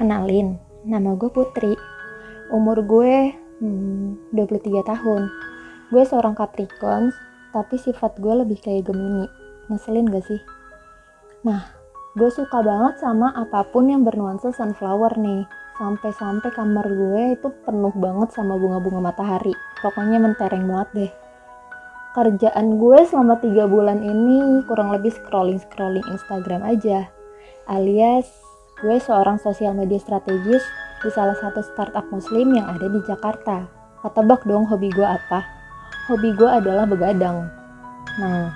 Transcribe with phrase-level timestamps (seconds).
[0.00, 0.56] Kenalin,
[0.88, 1.76] nama gue Putri.
[2.48, 5.28] Umur gue hmm, 23 tahun.
[5.92, 7.12] Gue seorang Capricorn,
[7.52, 9.28] tapi sifat gue lebih kayak Gemini.
[9.68, 10.40] Ngeselin gak sih?
[11.44, 11.68] Nah,
[12.16, 15.44] gue suka banget sama apa pun yang bernuansa sunflower nih.
[15.76, 19.52] Sampai-sampai kamar gue itu penuh banget sama bunga-bunga matahari.
[19.84, 21.12] Pokoknya mentereng banget deh.
[22.16, 27.04] Kerjaan gue selama tiga bulan ini kurang lebih scrolling-scrolling Instagram aja.
[27.68, 28.49] Alias
[28.80, 30.64] Gue seorang sosial media strategis
[31.04, 33.68] di salah satu startup muslim yang ada di Jakarta.
[34.00, 35.44] Ketebak dong hobi gue apa?
[36.08, 37.44] Hobi gue adalah begadang.
[38.16, 38.48] Nah,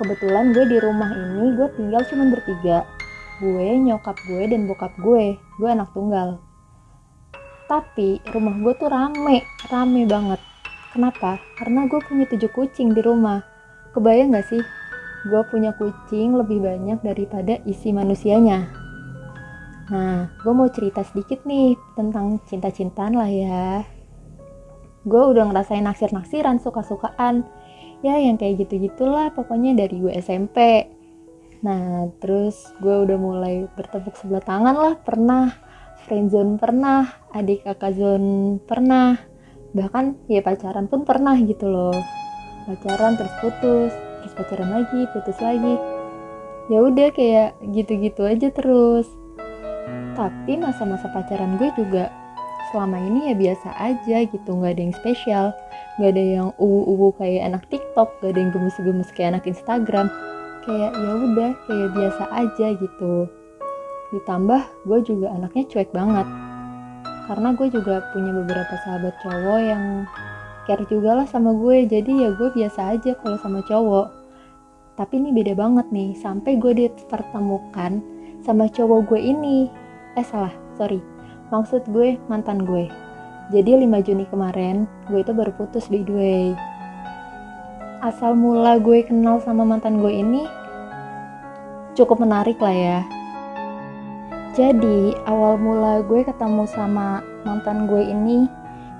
[0.00, 2.88] kebetulan gue di rumah ini gue tinggal cuma bertiga.
[3.44, 5.36] Gue, nyokap gue, dan bokap gue.
[5.60, 6.40] Gue anak tunggal.
[7.68, 10.40] Tapi rumah gue tuh rame, rame banget.
[10.96, 11.36] Kenapa?
[11.60, 13.44] Karena gue punya tujuh kucing di rumah.
[13.92, 14.64] Kebayang gak sih?
[15.28, 18.87] Gue punya kucing lebih banyak daripada isi manusianya.
[19.88, 23.88] Nah, gue mau cerita sedikit nih tentang cinta-cintaan lah ya.
[25.08, 27.48] Gue udah ngerasain naksir-naksiran, suka-sukaan.
[28.04, 30.92] Ya, yang kayak gitu-gitulah pokoknya dari gue SMP.
[31.64, 35.56] Nah, terus gue udah mulai bertepuk sebelah tangan lah, pernah.
[36.04, 39.16] Friendzone pernah, adik kakak zone pernah.
[39.72, 41.96] Bahkan ya pacaran pun pernah gitu loh.
[42.68, 45.74] Pacaran terus putus, terus pacaran lagi, putus lagi.
[46.68, 49.08] Ya udah kayak gitu-gitu aja terus
[50.18, 52.10] tapi masa-masa pacaran gue juga
[52.74, 55.46] selama ini ya biasa aja gitu nggak ada yang spesial
[55.98, 60.06] nggak ada yang uwu-uwu kayak anak TikTok gak ada yang gemes-gemes kayak anak Instagram.
[60.62, 63.14] Kayak ya udah kayak biasa aja gitu.
[64.14, 66.28] Ditambah gue juga anaknya cuek banget.
[67.26, 69.84] Karena gue juga punya beberapa sahabat cowok yang
[70.70, 74.06] care juga lah sama gue jadi ya gue biasa aja kalau sama cowok.
[74.94, 77.98] Tapi ini beda banget nih sampai gue dipertemukan
[78.46, 79.66] sama cowok gue ini
[80.16, 80.54] eh salah.
[80.78, 81.02] Sorry.
[81.48, 82.88] Maksud gue mantan gue.
[83.48, 86.46] Jadi 5 Juni kemarin gue itu baru putus by the way.
[88.04, 90.44] Asal mula gue kenal sama mantan gue ini
[91.96, 93.00] cukup menarik lah ya.
[94.54, 98.46] Jadi awal mula gue ketemu sama mantan gue ini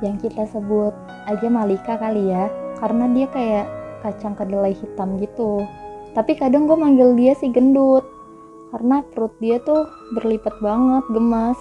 [0.02, 0.96] yang kita sebut
[1.28, 2.48] aja Malika kali ya
[2.80, 3.66] karena dia kayak
[4.00, 5.62] kacang kedelai hitam gitu.
[6.16, 8.06] Tapi kadang gue manggil dia si gendut
[8.72, 11.58] karena perut dia tuh berlipat banget gemas.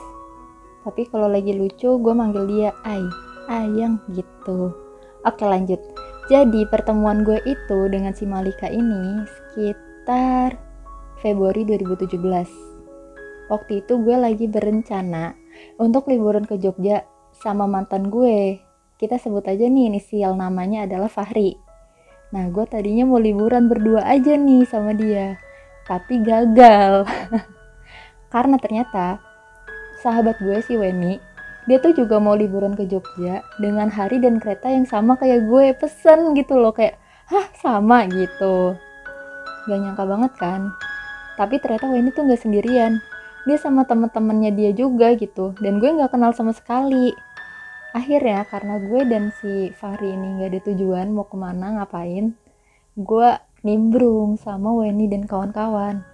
[0.84, 3.04] Tapi kalau lagi lucu gue manggil dia ay
[3.52, 4.72] ayang gitu.
[5.24, 5.80] Oke lanjut.
[6.28, 10.60] Jadi pertemuan gue itu dengan si Malika ini sekitar
[11.24, 12.20] Februari 2017
[13.48, 15.34] waktu itu gue lagi berencana
[15.80, 18.60] untuk liburan ke Jogja sama mantan gue.
[18.98, 21.56] Kita sebut aja nih inisial namanya adalah Fahri.
[22.36, 25.40] Nah gue tadinya mau liburan berdua aja nih sama dia
[25.88, 27.08] tapi gagal.
[28.34, 29.24] Karena ternyata
[30.04, 31.18] sahabat gue si Weni
[31.68, 35.76] dia tuh juga mau liburan ke Jogja dengan hari dan kereta yang sama kayak gue.
[35.76, 36.96] Pesen gitu loh kayak
[37.28, 38.08] hah sama?
[38.08, 38.80] gitu.
[39.68, 40.72] Gak nyangka banget kan?
[41.36, 43.04] Tapi ternyata Weni tuh gak sendirian.
[43.44, 47.12] Dia sama temen-temennya dia juga gitu dan gue gak kenal sama sekali.
[47.92, 52.32] Akhirnya karena gue dan si Fahri ini gak ada tujuan mau ke mana ngapain
[52.98, 53.30] gue
[53.66, 56.06] nimbrung sama Weni dan kawan-kawan.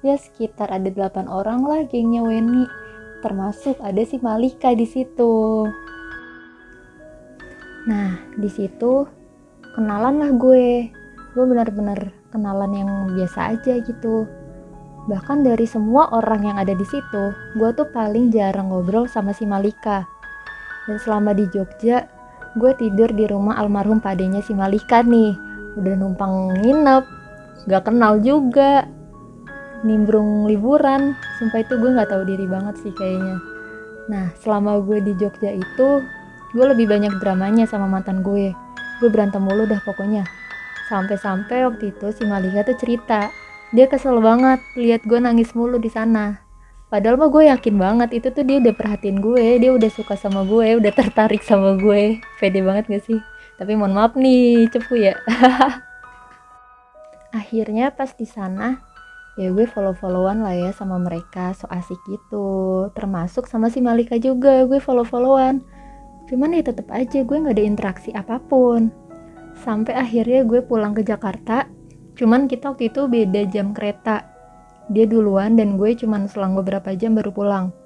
[0.00, 2.64] Ya sekitar ada 8 orang lah gengnya Weni,
[3.20, 5.68] termasuk ada si Malika di situ.
[7.86, 9.06] Nah, di situ
[9.76, 10.90] kenalan lah gue.
[11.30, 14.26] Gue benar-benar kenalan yang biasa aja gitu.
[15.06, 19.46] Bahkan dari semua orang yang ada di situ, gue tuh paling jarang ngobrol sama si
[19.46, 20.04] Malika.
[20.88, 22.08] Dan selama di Jogja,
[22.58, 27.04] gue tidur di rumah almarhum padenya si Malika nih udah numpang nginep
[27.68, 28.88] gak kenal juga.
[29.80, 33.40] Nimbrung liburan sumpah itu gue nggak tahu diri banget sih kayaknya.
[34.12, 36.04] Nah selama gue di Jogja itu
[36.52, 38.52] gue lebih banyak dramanya sama mantan gue.
[39.00, 40.28] Gue berantem mulu dah pokoknya.
[40.92, 43.32] Sampai-sampai waktu itu si Malika tuh cerita
[43.72, 46.44] dia kesel banget lihat gue nangis mulu di sana.
[46.92, 50.44] Padahal mah gue yakin banget itu tuh dia udah perhatiin gue dia udah suka sama
[50.44, 52.20] gue udah tertarik sama gue.
[52.36, 53.16] Pede banget gak sih
[53.60, 55.20] tapi mohon maaf nih cepu ya.
[57.36, 58.80] Akhirnya pas di sana
[59.36, 62.88] ya gue follow followan lah ya sama mereka so asik gitu.
[62.96, 65.60] Termasuk sama si Malika juga gue follow followan
[66.32, 68.88] cuman ya tetep aja gue nggak ada interaksi apa pun.
[69.60, 71.68] Sampai akhirnya gue pulang ke Jakarta
[72.16, 74.24] cuman kita waktu itu beda jam kereta.
[74.88, 77.76] Dia duluan dan gue cuman selang beberapa jam baru pulang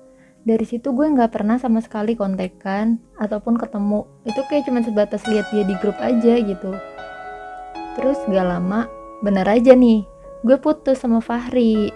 [0.45, 4.05] dari situ gue nggak pernah sama sekali kontekan ataupun ketemu.
[4.29, 6.71] Itu kayak cuma sebatas lihat dia di grup aja gitu.
[7.97, 8.85] Terus gak lama
[9.25, 10.05] bener aja nih
[10.45, 11.89] gue putus sama Fahri.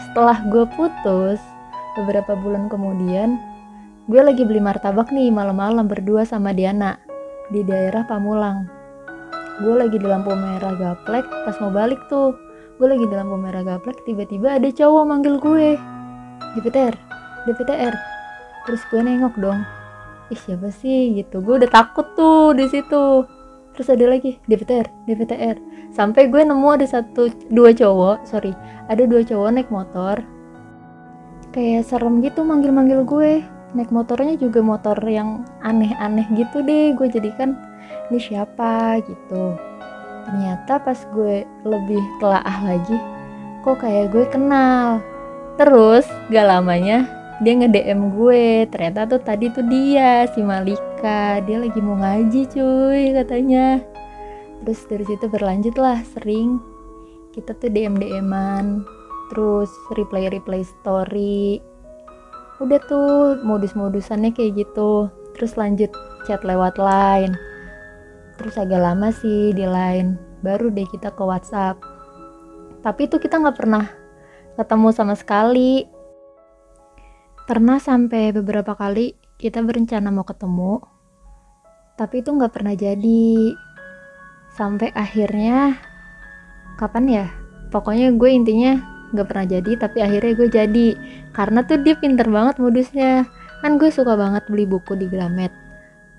[0.00, 1.38] Setelah gue putus
[2.00, 3.36] beberapa bulan kemudian
[4.08, 6.96] gue lagi beli martabak nih malam-malam berdua sama Diana
[7.52, 8.64] di daerah Pamulang.
[9.60, 12.32] Gue lagi di lampu merah gaplek pas mau balik tuh.
[12.80, 15.76] Gue lagi di lampu merah gaplek tiba-tiba ada cowok manggil gue.
[16.56, 17.03] DPTR
[17.44, 17.94] DPTR
[18.64, 19.60] terus gue nengok dong.
[20.32, 21.12] Ih siapa sih?
[21.20, 21.44] Gitu.
[21.44, 23.28] Gue udah takut tuh di situ.
[23.76, 25.56] Terus ada lagi DPTR DPTR
[25.90, 28.54] sampai gue nemu ada satu dua cowok sorry
[28.86, 30.22] ada dua cowok naik motor.
[31.50, 33.42] Kayak serem gitu manggil-manggil gue.
[33.74, 36.94] Naik motornya juga motor yang aneh-aneh gitu deh.
[36.94, 37.58] Gue jadikan
[38.10, 39.02] ini siapa?
[39.02, 39.58] Gitu.
[40.24, 42.96] Ternyata pas gue lebih telaah lagi
[43.66, 45.02] kok kayak gue kenal.
[45.58, 51.76] Terus gak lamanya dia nge-DM gue ternyata tuh tadi tuh dia si Malika dia lagi
[51.84, 53.84] mau ngaji cuy katanya.
[54.64, 56.56] Terus dari situ berlanjut lah sering.
[57.36, 58.80] Kita tuh DM DMan
[59.28, 61.60] terus reply reply story.
[62.64, 65.12] Udah tuh modus-modusannya kayak gitu.
[65.36, 65.92] Terus lanjut
[66.24, 67.36] chat lewat line.
[68.40, 71.76] Terus agak lama sih di line baru deh kita ke WhatsApp.
[72.80, 73.84] Tapi itu kita nggak pernah
[74.56, 75.93] ketemu sama sekali
[77.44, 80.94] pernah sampai beberapa kali kita berencana mau ketemu
[81.94, 83.54] tapi itu nggak pernah jadi.
[84.54, 85.78] Sampai akhirnya
[86.78, 87.26] kapan ya?
[87.70, 88.78] Pokoknya gue intinya
[89.14, 90.88] nggak pernah jadi tapi akhirnya gue jadi.
[91.34, 93.26] Karena tuh dia pinter banget modusnya.
[93.62, 95.54] Kan gue suka banget beli buku di Gramet.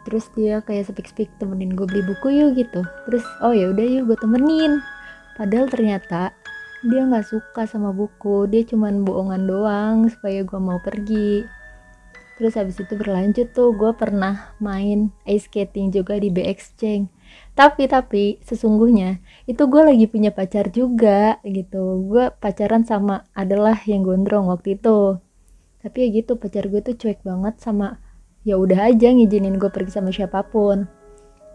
[0.08, 2.84] Terus dia kayak speak speak temenin gue beli buku yuk gitu.
[3.08, 4.80] Terus oh ya udah yuk gue temenin.
[5.36, 6.32] Padahal ternyata
[6.86, 11.46] dia nggak suka sama buku dia cuman bohongan doang supaya gue mau pergi.
[12.36, 17.16] Terus habis itu berlanjut tuh gue pernah main ice skating juga di BX Change
[17.56, 22.04] tapi tapi sesungguhnya itu gue lagi punya pacar juga gitu.
[22.04, 25.20] Gue pacaran sama adalah yang gondrong waktu itu.
[25.80, 28.04] Tapi ya gitu pacar gue tuh cuek banget sama
[28.44, 30.84] ya udah aja ngizinin gue pergi sama siapa pun.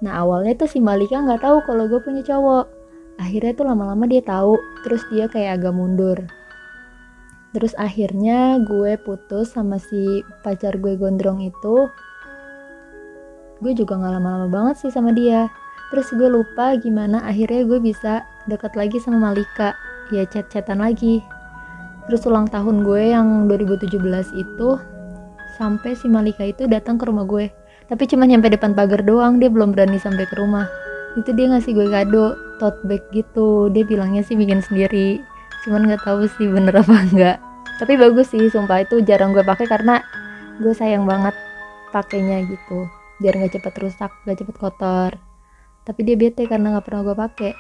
[0.00, 2.79] Nah awalnya tuh si Malika nggak tahu kalau gue punya cowok
[3.20, 6.18] akhirnya tuh lama-lama dia tahu terus dia kayak agak mundur.
[7.52, 11.90] Terus akhirnya gue putus sama si pacar gue gondrong itu.
[13.60, 15.52] Gue juga nggak lama-lama banget sih sama dia.
[15.92, 19.76] Terus gue lupa gimana akhirnya gue bisa dekat lagi sama Malika.
[20.14, 21.20] Ya chat-chatan lagi.
[22.08, 23.98] Terus ulang tahun gue yang 2017
[24.34, 24.68] itu
[25.58, 27.50] sampai si Malika itu datang ke rumah gue.
[27.90, 30.70] Tapi cuma nyampe depan pagar doang dia belum berani sampai ke rumah.
[31.18, 33.72] Itu dia ngasih gue kado tote bag gitu.
[33.72, 35.24] Dia bilangnya sih bikin sendiri.
[35.64, 37.38] Cuman nggak tahu sih bener apa enggak
[37.80, 40.04] tapi bagus sih sumpah itu jarang gue pakai karena
[40.60, 41.32] gue sayang banget
[41.96, 42.84] pakainya gitu.
[43.24, 45.16] Biar nggak cepet rusak nggak cepet kotor.
[45.88, 47.52] Tapi dia bete karena nggak pernah gue pakai.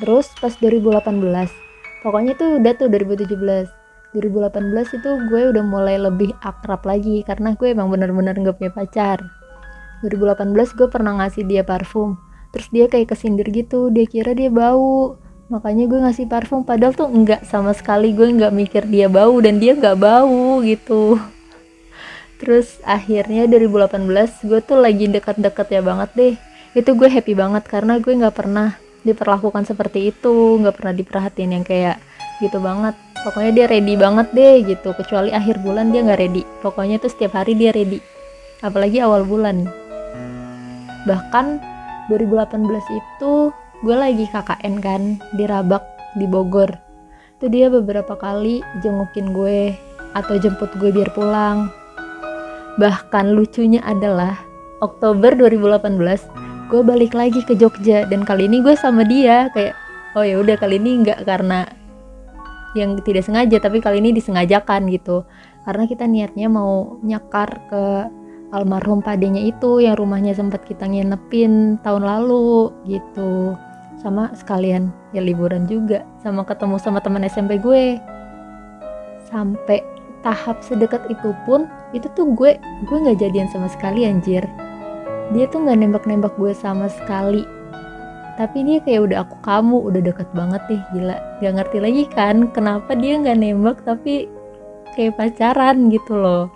[0.00, 1.12] Terus pas 2018
[2.00, 3.36] pokoknya tuh udah tuh 2017
[4.16, 9.20] 2018 itu gue udah mulai lebih akrab lagi karena gue emang bener-bener gak punya pacar.
[10.08, 12.16] 2018 gue pernah ngasih dia parfum
[12.54, 15.18] terus dia kayak kesindir gitu dia kira dia bau.
[15.46, 18.10] Makanya gue ngasih parfum padahal tuh enggak sama sekali.
[18.10, 21.22] Gue nggak mikir dia bau dan dia nggak bau gitu.
[22.42, 26.34] Terus akhirnya 2018 gue tuh lagi dekat-dekat ya banget deh.
[26.74, 28.74] Itu gue happy banget karena gue nggak pernah
[29.06, 32.02] diperlakukan seperti itu nggak pernah diperhatiin yang kayak
[32.42, 32.98] gitu banget.
[33.22, 36.42] Pokoknya dia ready banget deh gitu kecuali akhir bulan dia nggak ready.
[36.60, 38.16] Pokoknya tuh setiap hari dia ready
[38.64, 39.68] apalagi awal bulan.
[41.06, 41.75] Bahkan
[42.06, 42.62] 2018
[42.94, 43.50] itu
[43.82, 45.02] gue lagi KKN kan
[45.34, 45.84] di Rabak
[46.16, 46.70] di Bogor.
[47.36, 49.76] Itu dia beberapa kali jengukin gue
[50.16, 51.68] atau jemput gue biar pulang.
[52.80, 54.38] Bahkan lucunya adalah
[54.80, 58.08] Oktober 2018 gue balik lagi ke Jogja.
[58.08, 59.74] Dan kali ini gue sama dia kayak
[60.16, 61.68] oh ya udah kali ini nggak karena
[62.76, 65.26] yang tidak sengaja tapi kali ini disengajakan gitu.
[65.66, 67.84] Karena kita niatnya mau nyakar ke
[68.54, 73.58] almarhum padenya itu yang rumahnya sempat kita nginepin tahun lalu gitu.
[73.98, 77.98] Sama sekalian ya liburan juga sama ketemu sama teman SMP gue.
[79.26, 79.82] Sampai
[80.22, 82.54] tahap sedekat itu pun itu tuh gue
[82.86, 84.46] gue nggak jadian sama sekali anjir.
[85.34, 87.42] Dia tuh nggak nembak-nembak gue sama sekali.
[88.36, 91.16] Tapi dia kayak udah aku kamu udah deket banget nih gila.
[91.40, 94.28] Gak ngerti lagi kan kenapa dia nggak nembak tapi
[94.92, 96.55] kayak pacaran gitu loh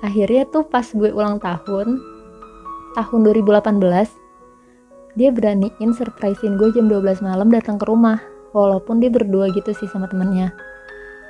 [0.00, 2.00] akhirnya tuh pas gue ulang tahun
[2.96, 4.20] tahun 2018
[5.18, 8.22] dia beraniin surprisein gue jam 12 malam datang ke rumah
[8.54, 10.54] walaupun dia berdua gitu sih sama temennya.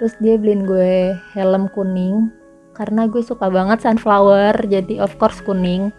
[0.01, 2.33] Terus dia beliin gue helm kuning
[2.73, 5.93] karena gue suka banget sunflower jadi of course kuning.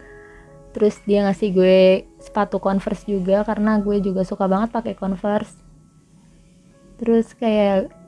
[0.71, 1.79] Terus dia ngasih gue
[2.17, 5.53] sepatu converse juga karena gue juga suka banget pakai converse.
[7.01, 8.00] Terus kayak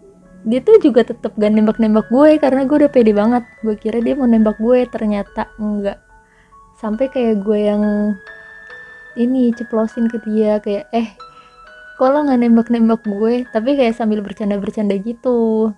[0.43, 3.43] dia tuh juga tetap gak nembak-nembak gue karena gue udah pede banget.
[3.63, 6.03] Gue kira dia mau nembak gue ternyata enggak.
[6.75, 7.83] Sampai kayak gue yang
[9.15, 11.15] ini ceplosin ke dia kayak eh
[11.95, 13.47] kok lo nggak nembak-nembak gue?
[13.55, 15.71] Tapi kayak sambil bercanda-bercanda gitu.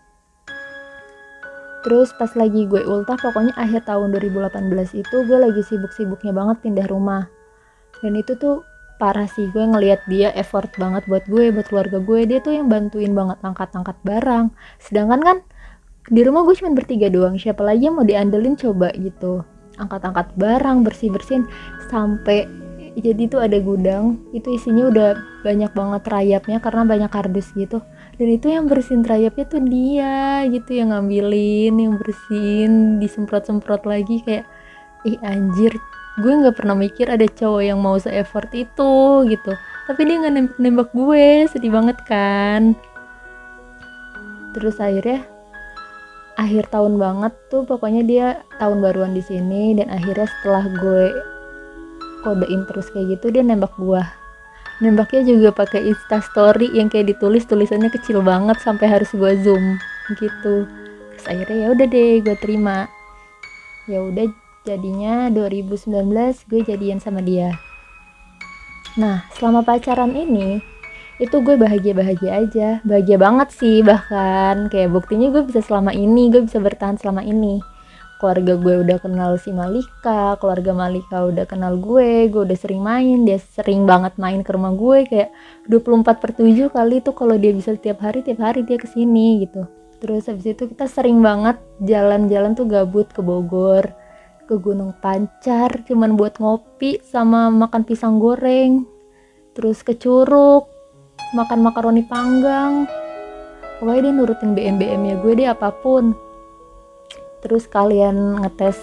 [1.86, 6.90] Terus pas lagi gue ultah pokoknya akhir tahun 2018 itu gue lagi sibuk-sibuknya banget pindah
[6.90, 7.30] rumah.
[8.02, 8.66] Dan itu tuh
[8.96, 12.28] parah sih gue ngelihat dia effort banget buat gue buat keluarga gue.
[12.28, 14.46] Dia tuh yang bantuin banget angkat-angkat barang.
[14.80, 15.38] Sedangkan kan
[16.08, 17.36] di rumah gue cuma bertiga doang.
[17.36, 19.44] Siapa lagi yang mau diandelin coba gitu.
[19.76, 21.44] Angkat-angkat barang bersih-bersihin.
[21.92, 22.48] Sampai
[22.96, 27.84] jadi tuh ada gudang itu isinya udah banyak banget rayapnya karena banyak kardus gitu.
[28.16, 34.48] Dan itu yang bersihin rayapnya tuh dia gitu yang ngambilin yang bersihin disemprot-semprot lagi kayak
[35.04, 35.76] ih anjir
[36.16, 38.94] gue nggak pernah mikir ada cowok yang mau se-effort itu
[39.28, 39.52] gitu.
[39.86, 42.72] Tapi dia nggak nembak, nembak gue sedih banget kan.
[44.56, 45.28] Terus akhirnya
[46.40, 48.28] akhir tahun banget tuh pokoknya dia
[48.60, 51.06] tahun baruan di sini dan akhirnya setelah gue
[52.24, 54.00] kodein terus kayak gitu dia nembak gue.
[54.84, 59.80] Nembaknya juga pakai insta story yang kayak ditulis tulisannya kecil banget sampai harus gue zoom
[60.16, 60.68] gitu.
[61.16, 62.88] Terus akhirnya ya udah deh gue terima.
[63.88, 65.86] Ya udah jadinya 2019
[66.50, 67.54] gue jadian sama dia.
[68.98, 70.60] Nah selama pacaran ini
[71.22, 72.68] itu gue bahagia-bahagia aja.
[72.84, 77.62] Bahagia banget sih bahkan kayak buktinya gue bisa selama ini gue bisa bertahan selama ini.
[78.18, 83.28] Keluarga gue udah kenal si Malika keluarga Malika udah kenal gue gue udah sering main
[83.28, 85.30] dia sering banget main ke rumah gue kayak
[85.70, 89.46] 24 per 7 kali tuh kalau dia bisa setiap hari tiap hari dia ke sini
[89.46, 89.68] gitu.
[90.00, 94.05] Terus habis itu kita sering banget jalan-jalan tuh gabut ke Bogor
[94.46, 98.86] ke Gunung Pancar cuman buat ngopi sama makan pisang goreng
[99.58, 100.76] terus ke Curug
[101.36, 102.86] makan makaroni panggang.
[103.80, 106.16] Pokoknya dia nurutin BM-BM ya gue deh apa pun.
[107.44, 108.80] Terus kalian ngetes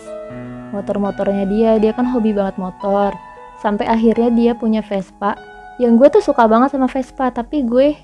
[0.73, 3.17] motor-motornya dia dia kan hobi banget motor.
[3.61, 5.39] Sampai akhirnya dia punya Vespa.
[5.81, 7.97] Yang gue tuh suka banget sama Vespa tapi gue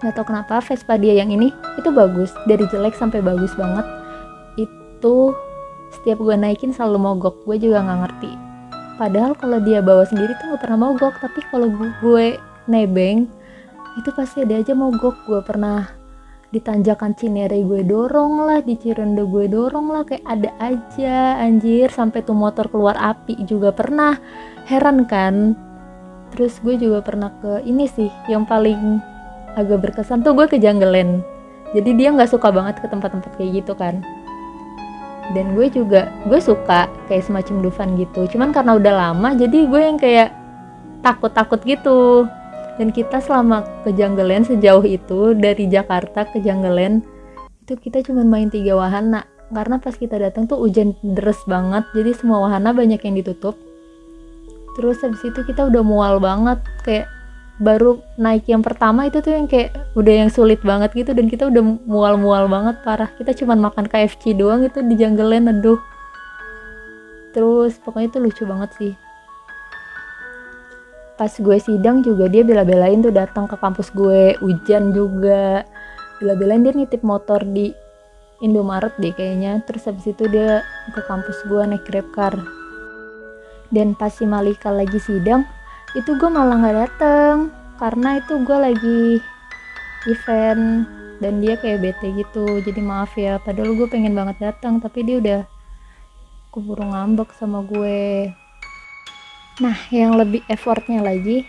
[0.00, 2.32] nggak tau kenapa Vespa dia yang ini itu bagus.
[2.48, 3.84] Dari jelek sampai bagus banget.
[4.56, 5.36] Itu
[5.96, 8.32] setiap gue naikin selalu mogok gue juga nggak ngerti.
[8.96, 11.68] Padahal kalau dia bawa sendiri tuh nggak pernah mogok tapi kalau
[12.04, 12.36] gue
[12.68, 13.28] nebeng
[13.96, 15.16] itu pasti ada aja mogok.
[15.24, 15.88] Gue pernah
[16.52, 21.88] di tanjakan Cinere gue dorong lah di Cirende gue dorong lah kayak ada aja anjir.
[21.88, 24.20] Sampai tuh motor keluar api juga pernah.
[24.68, 25.56] Heran kan?
[26.36, 29.00] Terus gue juga pernah ke ini sih yang paling
[29.56, 31.24] agak berkesan tuh gue ke Janggelen
[31.72, 34.04] jadi dia nggak suka banget ke tempat-tempat kayak gitu kan
[35.34, 38.28] dan gue juga gue suka kayak semacam Dufan gitu.
[38.30, 40.30] Cuman karena udah lama jadi gue yang kayak
[41.02, 42.28] takut-takut gitu.
[42.76, 47.00] Dan kita selama ke Janggelen sejauh itu dari Jakarta ke Janggelen
[47.66, 49.24] itu kita cuma main tiga wahana.
[49.50, 53.56] Karena pas kita datang tuh hujan deras banget jadi semua wahana banyak yang ditutup.
[54.76, 57.08] Terus habis itu kita udah mual banget kayak
[57.56, 61.48] baru naik yang pertama itu tuh yang kayak udah yang sulit banget gitu dan kita
[61.48, 63.08] udah mual-mual banget parah.
[63.16, 65.80] Kita cuma makan KFC doang itu di Janggelen aduh
[67.32, 68.92] terus pokoknya itu lucu banget sih.
[71.16, 75.64] Pas gue sidang juga dia bela-belain tuh datang ke kampus gue hujan juga.
[76.20, 77.72] Bela-belain dia nitip motor di
[78.44, 79.64] Indomaret deh kayaknya.
[79.64, 80.60] Terus habis itu dia
[80.92, 82.36] ke kampus gue naik grab car.
[83.72, 85.48] Dan pas si Malika lagi sidang
[85.96, 87.48] itu gue malah nggak dateng
[87.80, 89.02] karena itu gue lagi
[90.12, 90.84] event
[91.24, 92.60] dan dia kayak bete gitu.
[92.60, 95.40] Jadi maaf ya padahal gue pengen banget datang tapi dia udah
[96.52, 98.28] keburu ngambek sama gue.
[99.64, 101.48] Nah yang lebih effortnya lagi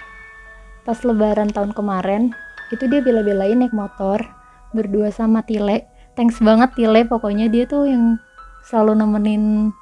[0.87, 2.31] pas lebaran tahun kemarin
[2.71, 4.23] itu dia bela-belain naik motor
[4.71, 5.83] berdua sama Tile.
[6.15, 7.03] Thanks banget Tile.
[7.03, 8.15] Pokoknya dia tuh yang
[8.63, 9.75] selalu nemenin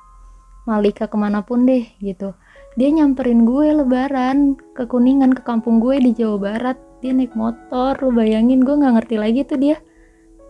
[0.65, 2.33] Malika ke mana pun deh gitu
[2.75, 6.77] dia nyamperin gue lebaran ke kuningan ke kampung gue di Jawa Barat.
[6.99, 9.77] Dia naik motor lu bayangin gue nggak ngerti lagi tuh dia.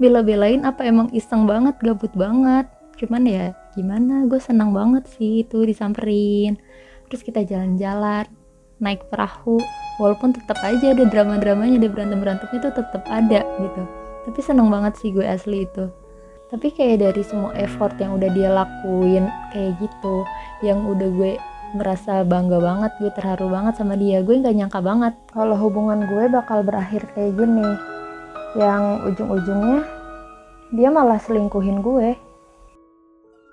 [0.01, 2.65] Bela-belain apa emang iseng banget gabut banget.
[2.97, 6.57] Cuman ya gimana gue senang banget sih itu disamperin.
[7.13, 8.25] Terus kita jalan-jalan
[8.81, 9.61] naik perahu.
[10.01, 13.81] Walaupun tetap aja ada drama-dramanya ada berantem-berantemnya itu tetap ada gitu.
[14.25, 15.93] Tapi seneng banget sih gue asli itu.
[16.49, 20.25] Tapi kayak dari semua effort yang udah dia lakuin kayak gitu
[20.65, 21.37] yang udah gue
[21.75, 24.23] merasa bangga banget gue terharu banget sama dia.
[24.23, 27.69] Gue nggak nyangka banget kalau hubungan gue bakal berakhir kayak gini.
[28.55, 29.83] Yang ujung-ujungnya
[30.71, 32.15] dia malah selingkuhin gue.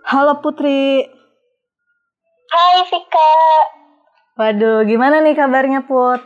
[0.07, 1.02] Halo Putri.
[2.49, 3.35] Hai Vika.
[4.38, 6.23] Waduh gimana nih kabarnya Put?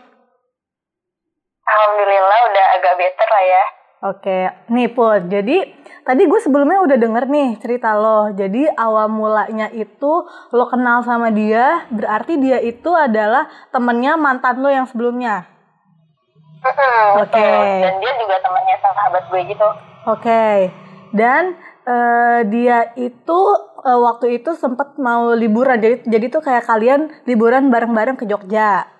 [1.66, 5.32] Alhamdulillah udah agak better lah ya Oke, nih Put.
[5.32, 5.56] Jadi
[6.04, 8.28] tadi gue sebelumnya udah denger nih cerita lo.
[8.36, 10.12] Jadi awal mulanya itu
[10.52, 15.48] lo kenal sama dia, berarti dia itu adalah temennya mantan lo yang sebelumnya.
[16.60, 16.76] Oke.
[17.24, 17.64] betul.
[17.88, 19.68] Dan dia juga temannya sahabat gue gitu.
[20.12, 20.46] Oke.
[21.16, 21.42] Dan
[21.88, 23.40] eh, dia itu
[23.80, 25.80] eh, waktu itu sempet mau liburan.
[25.80, 28.92] Jadi jadi tuh kayak kalian liburan bareng-bareng ke Jogja.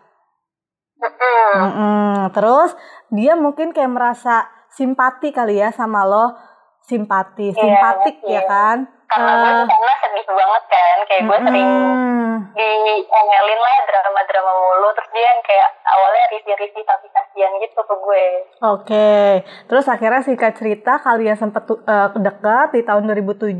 [0.97, 1.53] Mm-mm.
[1.61, 2.13] Mm-mm.
[2.33, 2.73] Terus
[3.13, 6.37] dia mungkin kayak merasa simpati kali ya sama lo,
[6.83, 8.31] simpati, Iya, simpatik mungkin.
[8.31, 8.79] ya kan?
[9.07, 9.33] Karena
[9.65, 10.97] gue Eh, sedih banget kan.
[11.05, 12.37] Kayak gue sering mm-mm.
[12.53, 14.89] diomelin lah drama-drama mulu.
[14.93, 18.27] Terus dia yang kayak awalnya risih-risih tapi kasihan gitu ke gue.
[18.67, 19.11] Oke,
[19.67, 23.55] terus akhirnya singkat cerita kalian sempet tu- eh, dekat di tahun 2017,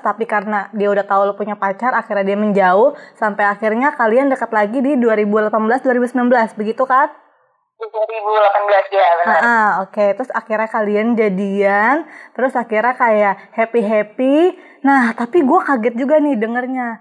[0.00, 4.50] tapi karena dia udah tahu lo punya pacar, akhirnya dia menjauh sampai akhirnya kalian dekat
[4.50, 7.14] lagi di 2018-2019, begitu kan?
[7.80, 9.40] Di 2018 ya benar.
[9.40, 10.04] Ah, ah, oke.
[10.20, 12.04] Terus akhirnya kalian jadian,
[12.36, 14.36] terus akhirnya kayak happy happy.
[14.84, 17.00] Nah, tapi gue kaget juga nih dengernya.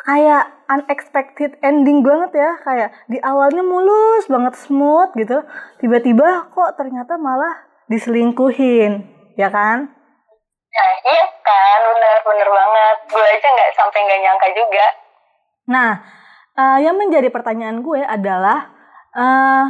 [0.00, 5.44] Kayak unexpected ending banget ya, kayak di awalnya mulus banget smooth gitu,
[5.78, 9.06] tiba-tiba kok ternyata malah diselingkuhin,
[9.38, 9.92] ya kan?
[10.74, 12.96] Nah iya kan, bener-bener banget.
[13.06, 14.86] Gue aja nggak sampai nggak nyangka juga.
[15.70, 15.90] Nah,
[16.58, 18.74] eh, yang menjadi pertanyaan gue adalah
[19.14, 19.64] eh,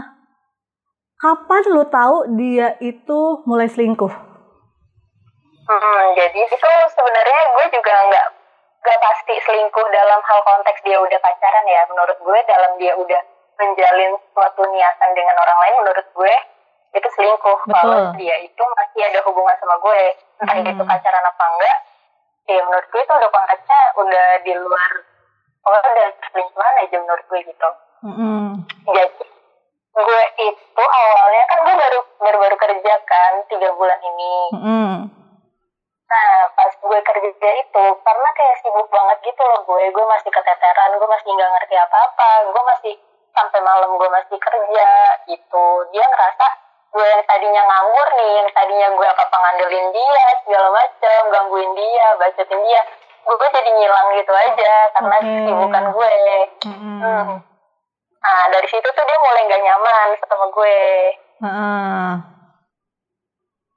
[1.18, 4.12] kapan lu tahu dia itu mulai selingkuh?
[5.64, 6.56] Hmm, jadi itu
[6.92, 8.26] sebenarnya gue juga nggak
[8.84, 11.82] nggak pasti selingkuh dalam hal konteks dia udah pacaran ya.
[11.88, 13.20] Menurut gue dalam dia udah
[13.56, 16.34] menjalin suatu niatan dengan orang lain, menurut gue
[16.94, 17.58] itu selingkuh.
[17.64, 17.74] Betul.
[17.74, 20.00] Kalau dia itu masih ada hubungan sama gue,
[20.44, 20.68] entah Hmm.
[20.68, 21.78] itu pacaran apa enggak,
[22.44, 24.90] ya menurut gue itu udah konteksnya udah di luar,
[25.64, 27.68] oh udah selingkuhan aja menurut gue gitu.
[28.04, 28.68] Mm-mm.
[28.84, 29.24] Jadi
[29.94, 34.34] gue itu awalnya kan gue baru baru baru kerja kan tiga bulan ini.
[34.58, 34.92] Mm-mm.
[36.10, 40.98] Nah pas gue kerja itu karena kayak sibuk banget gitu loh gue gue masih keteteran
[40.98, 42.94] gue masih nggak ngerti apa apa gue masih
[43.34, 44.90] sampai malam gue masih kerja
[45.30, 46.46] gitu dia ngerasa
[46.94, 51.70] gue yang tadinya nganggur nih yang tadinya gue apa apa ngandelin dia segala macem gangguin
[51.74, 52.82] dia bacotin dia
[53.24, 55.26] gue jadi ngilang gitu aja karena Oke.
[55.26, 56.14] kesibukan gue
[56.70, 56.98] Mm-mm.
[57.02, 57.53] Hmm.
[58.24, 60.80] Nah dari situ tuh dia mulai gak nyaman sama gue.
[61.44, 62.10] Heeh.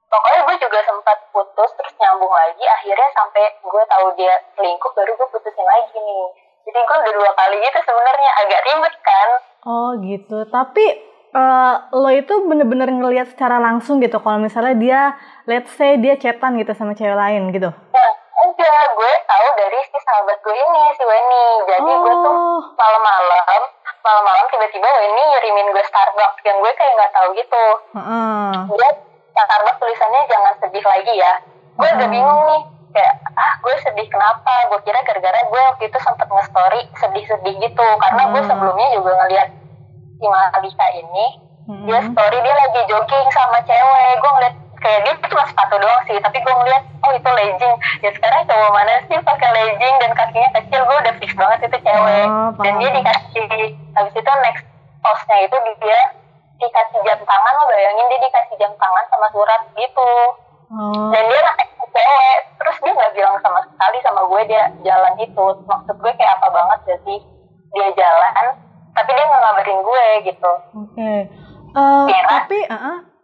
[0.08, 2.64] Pokoknya gue juga sempat putus terus nyambung lagi.
[2.64, 6.26] Akhirnya sampai gue tahu dia selingkuh baru gue putusin lagi nih.
[6.64, 9.28] Jadi gue udah dua kali gitu sebenarnya agak ribet kan.
[9.68, 10.38] Oh gitu.
[10.48, 10.84] Tapi
[11.28, 14.16] eh, lo itu bener-bener ngelihat secara langsung gitu.
[14.16, 15.00] Kalau misalnya dia,
[15.44, 17.68] let's say dia chatan gitu sama cewek lain gitu.
[17.68, 18.10] Nah
[18.48, 21.44] enggak gue tahu dari si sahabat gue ini si Weni.
[21.68, 22.60] Jadi gue tuh Oh.
[22.80, 23.62] malam-malam
[24.00, 27.64] malam-malam tiba-tiba Weni ngirimin gue Starbucks yang gue kayak nggak tahu gitu.
[27.94, 28.52] Heeh.
[28.70, 28.90] dia
[29.34, 31.32] Starbucks tulisannya jangan sedih lagi ya
[31.74, 32.10] gue agak Hmm.
[32.12, 36.80] bingung nih kayak ah gue sedih kenapa gue kira gara-gara gue waktu itu sempet nge-story
[36.96, 38.50] sedih-sedih gitu karena gue Hmm.
[38.50, 39.48] sebelumnya juga ngeliat
[40.18, 41.26] si Malika ini
[41.68, 41.84] Mm-mm.
[41.84, 46.16] dia story dia lagi jogging sama cewek gue ngeliat kayak dia cuma sepatu doang sih
[46.22, 47.76] tapi gue ngeliat oh itu legging.
[48.02, 50.80] Ya sekarang cowok mana sih pakai legging dan kakinya kecil?
[50.86, 52.26] Gue udah fix banget itu cewek.
[52.26, 53.46] Oh, dan dia dikasih
[53.94, 54.64] habis itu next
[55.02, 56.00] postnya itu dia
[56.58, 60.12] dikasih jam tangan lo bayangin dia dikasih jam tangan sama surat gitu.
[60.68, 61.08] Oh.
[61.10, 62.40] dan dia naik cewek.
[62.58, 66.48] Terus dia nggak bilang sama sekali sama gue dia jalan itu maksud gue kayak apa
[66.52, 67.14] banget jadi
[67.68, 68.44] dia jalan
[68.96, 70.52] tapi dia nggak ngabarin gue gitu.
[70.74, 71.12] Oke.
[71.68, 72.28] Eh, Kira.
[72.42, 73.17] tapi, uh gue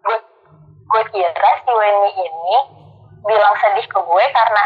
[0.94, 2.56] gue kira si Weni ini
[3.24, 4.64] bilang sedih ke gue karena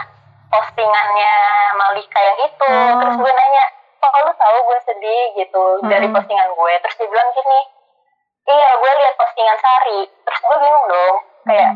[0.48, 1.34] postingannya
[1.74, 2.68] Malika yang itu.
[2.68, 3.00] Oh.
[3.00, 3.64] terus gue nanya
[3.98, 6.14] kok lu tahu gue sedih gitu dari Hmm.
[6.14, 6.72] postingan gue?
[6.78, 7.60] Terus dia bilang gini
[8.46, 10.00] iya gue lihat postingan Sari.
[10.04, 11.70] Terus gue bingung dong kayak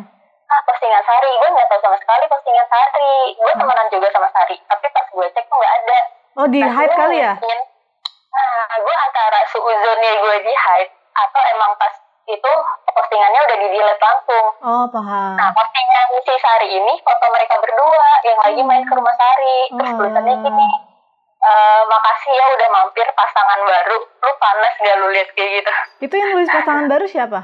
[0.46, 1.30] ah postingan Sari?
[1.32, 3.16] Gue nggak tahu sama sekali postingan Sari.
[3.34, 5.98] Gue temenan juga sama Sari tapi pas gue cek tuh nggak ada.
[6.32, 7.32] Oh, di Nah, hide gue kali ya?
[7.36, 11.92] Nah, gue antara suuzonnya gue di hide atau emang pas
[12.24, 12.52] itu
[12.86, 14.44] postingannya udah di delete langsung.
[14.62, 15.34] Oh, paham.
[15.34, 19.58] Nah, postingan si Sari ini foto mereka berdua yang lagi main ke rumah Sari.
[19.70, 19.98] Terus Oh.
[19.98, 20.68] tulisannya gini,
[21.42, 23.98] "Eh, makasih ya udah mampir pasangan baru.
[23.98, 25.70] Lu panas gak lu lihat kayak gitu.
[26.00, 27.40] Itu yang nulis pasangan baru siapa?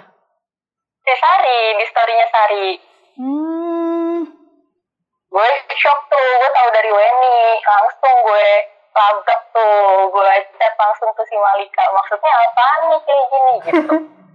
[1.02, 2.68] Si Sari, di storynya Sari.
[3.18, 4.18] Hmm.
[5.28, 7.38] Gue shock tuh, gue tahu dari Weni.
[7.60, 8.48] Langsung gue
[8.94, 9.76] labrak tuh,
[10.08, 11.84] gue chat langsung ke si Malika.
[11.90, 13.94] Maksudnya apaan nih kayak gini gitu.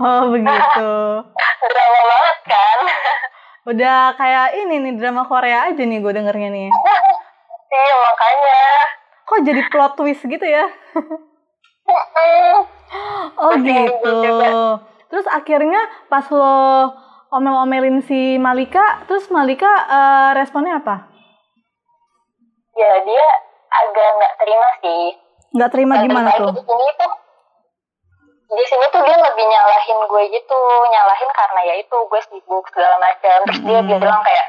[0.00, 0.92] Oh, begitu.
[1.70, 2.78] Drama banget kan?
[3.68, 6.68] Udah kayak ini nih drama Korea aja nih gue dengernya nih.
[7.76, 8.60] iya makanya.
[9.28, 10.64] Kok jadi plot twist gitu ya?
[13.36, 14.16] Oh gitu.
[15.10, 16.56] Terus akhirnya pas lo
[17.30, 21.10] omel-omelin si Malika, terus Malika eh, responnya apa?
[22.70, 23.26] ya dia
[23.70, 25.02] agak nggak terima sih
[25.50, 26.52] Nggak terima Nggak gimana terima tuh?
[26.56, 27.12] di sini tuh
[28.50, 30.58] di sini tuh dia lebih nyalahin gue gitu
[30.90, 33.38] nyalahin karena ya itu gue sibuk segala macam.
[33.46, 34.00] Terus dia Mm-mm.
[34.02, 34.48] bilang kayak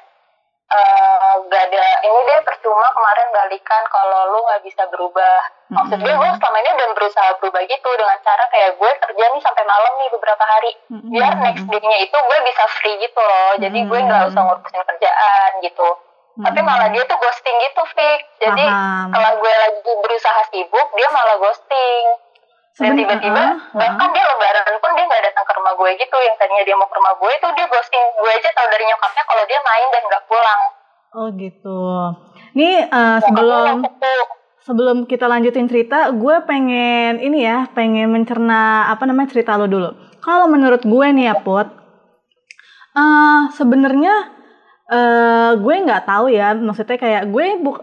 [0.71, 5.37] eh gak ada ini deh percuma kemarin balikan kalau lu nggak bisa berubah.
[5.67, 9.41] Maksud gue gue selama ini udah berusaha berubah gitu dengan cara kayak gue kerja nih
[9.43, 10.71] sampai malam nih beberapa hari.
[10.89, 11.11] Mm-mm.
[11.11, 13.51] biar next day-nya itu gue bisa free gitu loh.
[13.59, 15.89] Jadi gue nggak usah ngurusin kerjaan gitu.
[16.31, 18.21] Tapi malah dia tuh ghosting gitu Fik.
[18.39, 18.65] Jadi
[19.11, 22.05] kalau gue lagi berusaha sibuk dia malah ghosting
[22.79, 23.75] dan tiba-tiba ah, ah.
[23.75, 26.87] bahkan dia lebaran pun dia nggak datang ke rumah gue gitu yang tadinya dia mau
[26.87, 30.03] ke rumah gue itu dia ghosting gue aja tahu dari nyokapnya kalau dia main dan
[30.07, 30.61] nggak pulang
[31.11, 31.79] Oh gitu.
[32.55, 33.77] Nih eh, Nyokapnya sebelum
[34.63, 39.91] sebelum kita lanjutin cerita, gue pengen ini ya, pengen mencerna apa namanya cerita lo dulu.
[40.23, 41.67] Kalau menurut gue nih ya Put,
[42.95, 44.39] eh sebenarnya
[44.91, 47.79] eh gue nggak tahu ya, maksudnya kayak gue buk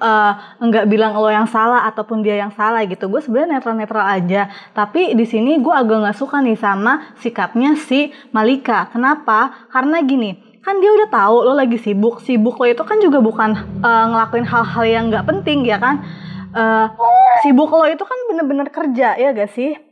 [0.60, 3.08] nggak bilang lo yang salah ataupun dia yang salah gitu.
[3.08, 4.52] Gue sebenarnya netral-netral aja.
[4.76, 8.92] Tapi di sini gue agak nggak suka nih sama sikapnya si Malika.
[8.92, 9.68] Kenapa?
[9.72, 12.20] Karena gini, kan dia udah tahu lo lagi sibuk.
[12.20, 16.04] Sibuk lo itu kan juga bukan eh, ngelakuin hal-hal yang nggak penting ya kan?
[16.52, 16.86] Eh,
[17.40, 19.87] sibuk lo itu kan bener-bener kerja ya gak sih?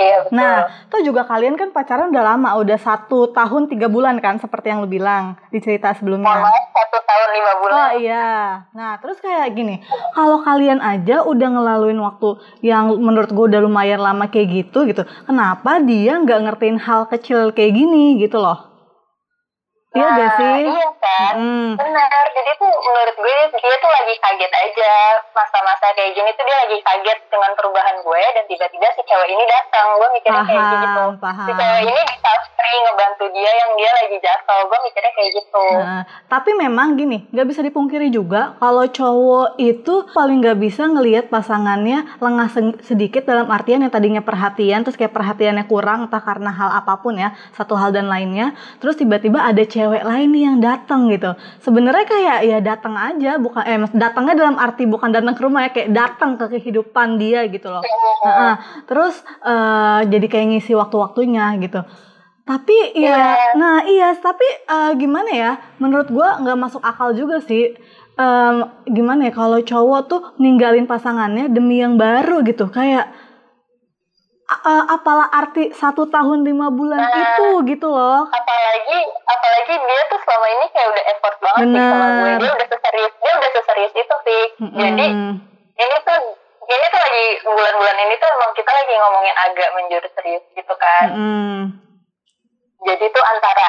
[0.00, 0.56] Iya betul Nah,
[0.88, 4.80] toh juga kalian kan pacaran udah lama, udah satu tahun tiga bulan kan, seperti yang
[4.80, 6.40] lo bilang di cerita sebelumnya.
[6.40, 8.30] maaf satu tahun lima bulan Oh iya,
[8.72, 9.84] nah terus kayak gini,
[10.16, 15.04] kalau kalian aja udah ngelaluin waktu yang menurut gue udah lumayan lama kayak gitu gitu,
[15.28, 18.69] kenapa dia nggak ngertiin hal kecil kayak gini gitu loh?
[19.90, 20.60] Iya Nah, gak sih?
[20.64, 21.70] iya kan Mm.
[21.74, 24.92] Benar, jadi tuh menurut gue dia tuh lagi kaget aja
[25.30, 29.44] masa-masa kayak gini tuh dia lagi kaget dengan perubahan gue dan tiba-tiba si cewek ini
[29.44, 30.86] datang, gue mikirnya kayak gitu.
[30.86, 31.56] Paham, Si paham.
[31.56, 35.66] cewek ini bisa free ngebantu dia yang dia lagi jatuh, gue mikirnya kayak gitu.
[35.76, 41.24] Nah, tapi memang gini, nggak bisa dipungkiri juga kalau cowok itu paling nggak bisa ngelihat
[41.28, 46.50] pasangannya lengah se- sedikit dalam artian yang tadinya perhatian, terus kayak perhatiannya kurang entah karena
[46.50, 50.58] hal apa pun ya, satu hal dan lainnya, terus tiba-tiba ada cewek lain nih yang
[50.58, 51.32] datang gitu.
[51.60, 55.70] Sebenarnya kayak ya datang aja, bukan eh datangnya dalam arti bukan datang ke rumah ya,
[55.70, 57.80] kayak datang ke kehidupan dia gitu loh.
[58.20, 58.54] Heeh.
[58.84, 61.80] terus eh, jadi kayak ngisi waktu-waktunya gitu.
[62.42, 63.54] Tapi ya, Iya.
[63.54, 65.52] nah iya, tapi eh, gimana ya?
[65.78, 67.72] Menurut gua nggak masuk akal juga sih.
[68.18, 73.08] Em, gimana ya kalau cowok tuh ninggalin pasangannya demi yang baru gitu, kayak
[74.52, 77.14] eh, apalah arti satu tahun lima bulan Nah.
[77.14, 78.26] itu gitu loh.
[78.26, 82.38] apalagi apalagi dia tuh selama ini kayak udah effort banget sih sama gue Bener.
[82.38, 84.42] dia udah seserius dia udah seserius itu sih
[84.74, 85.32] jadi Mm-mm.
[85.76, 86.18] ini tuh
[86.62, 91.06] ini tuh lagi bulan-bulan ini tuh emang kita lagi ngomongin agak menjurus serius gitu kan
[91.10, 91.58] Mm-mm.
[92.82, 93.68] jadi tuh antara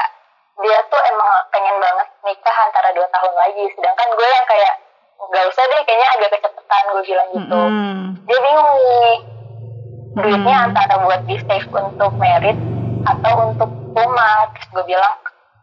[0.57, 4.73] dia tuh emang pengen banget nikah antara dua tahun lagi sedangkan gue yang kayak
[5.21, 7.97] nggak usah deh kayaknya agak kecepatan gue bilang gitu Mm-mm.
[8.25, 9.15] dia bingung nih
[10.11, 10.67] duitnya Mm-mm.
[10.71, 12.57] antara buat di save untuk merit
[13.07, 14.47] atau untuk rumah.
[14.55, 15.13] Terus gue bilang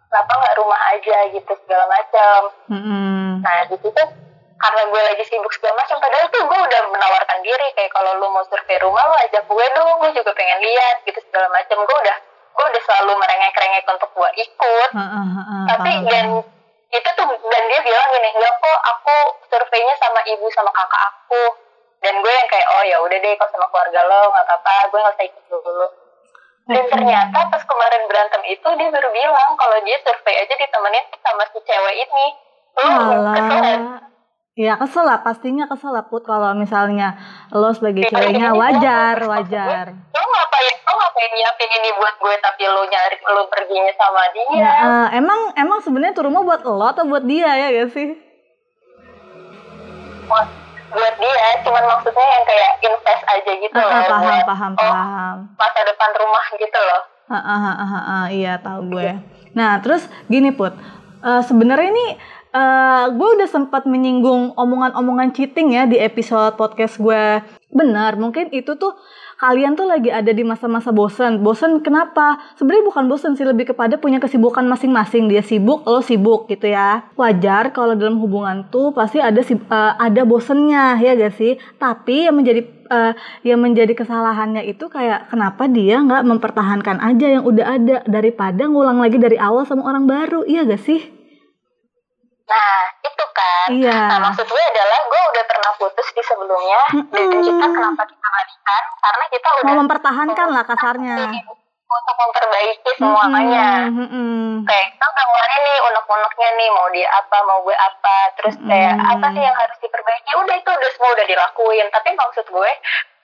[0.08, 1.16] kenapa nggak rumah aja?
[1.32, 2.38] Gitu segala macam
[2.72, 3.44] Mm-mm.
[3.44, 4.02] nah di situ
[4.58, 8.26] karena gue lagi sibuk segala macam padahal tuh gue udah menawarkan diri kayak kalau lu
[8.34, 11.96] mau survei rumah lu ajak gue dong gue juga pengen lihat gitu segala macam gue
[12.02, 12.16] udah
[12.58, 14.90] gue udah selalu merengek-rengek untuk gue ikut.
[14.90, 16.26] Heeh, heeh, tapi paham, dan
[16.90, 21.42] itu tuh dan dia bilang gini enggak kok aku surveinya sama ibu sama kakak aku
[22.08, 24.98] dan gue yang kayak oh ya udah deh kalau sama keluarga lo nggak apa-apa gue
[24.98, 25.86] nggak usah ikut dulu
[26.66, 31.44] dan ternyata pas kemarin berantem itu dia baru bilang kalau dia survei aja ditemenin sama
[31.46, 32.26] si cewek ini
[32.78, 33.80] lo kesel.
[34.54, 37.14] Ya kesel lah, pastinya kesel lah Put kalau misalnya
[37.50, 39.84] lo sebagai Ya, ceweknya ini wajar, wajar.
[39.94, 44.46] lo ngapain lo ngapain nyiapin ini buat gue tapi lo nyari lo perginya sama dia
[44.50, 48.08] Ya, eh, emang emang sebenarnya tuh rumah buat lo atau buat dia ya gak sih?
[50.88, 54.72] Buat dia cuman maksudnya yang kayak invest aja gitu Ah, loh ah, paham, buat, paham,
[54.72, 55.36] oh, paham.
[55.54, 59.20] masa depan rumah gitu loh Ah, ah, ah, ah, ah, iya tahu gue.
[59.52, 60.72] Nah terus gini put,
[61.18, 62.06] Eh, sebenarnya ini
[62.50, 67.42] eh, gue udah sempat menyinggung omongan-omongan cheating ya di episode podcast gue.
[67.68, 68.96] Benar, mungkin itu tuh
[69.38, 71.40] kalian tuh lagi ada di masa-masa bosen.
[71.46, 72.42] Bosen kenapa?
[72.58, 75.30] Sebenarnya bukan bosen sih, lebih kepada punya kesibukan masing-masing.
[75.30, 77.06] Dia sibuk, lo sibuk gitu ya.
[77.14, 81.54] Wajar kalau dalam hubungan tuh pasti ada si- eh, ada bosennya ya gak sih?
[81.78, 83.12] Tapi yang menjadi eh,
[83.46, 88.98] yang menjadi kesalahannya itu kayak kenapa dia nggak mempertahankan aja yang udah ada daripada ngulang
[88.98, 90.98] lagi dari awal sama orang baru, iya gak sih?
[92.48, 93.68] Nah, itu kan.
[93.76, 93.98] Iya.
[94.08, 95.00] Nah, maksud gue adalah
[95.68, 96.80] pernah putus di sebelumnya
[97.12, 97.44] dan Mm-mm.
[97.44, 98.82] kita kenapa kita balikan?
[98.96, 101.16] Karena kita udah Mau mempertahankan lah kasarnya.
[101.88, 104.48] untuk memperbaiki semuanya Mm-mm, mm-mm.
[104.64, 108.92] kayak kita udah ngeluarin nih unek-uneknya nih mau dia apa mau gue apa terus kayak
[108.92, 109.08] Hmm.
[109.08, 112.70] apa sih yang harus diperbaiki udah itu udah semua udah dilakuin tapi maksud gue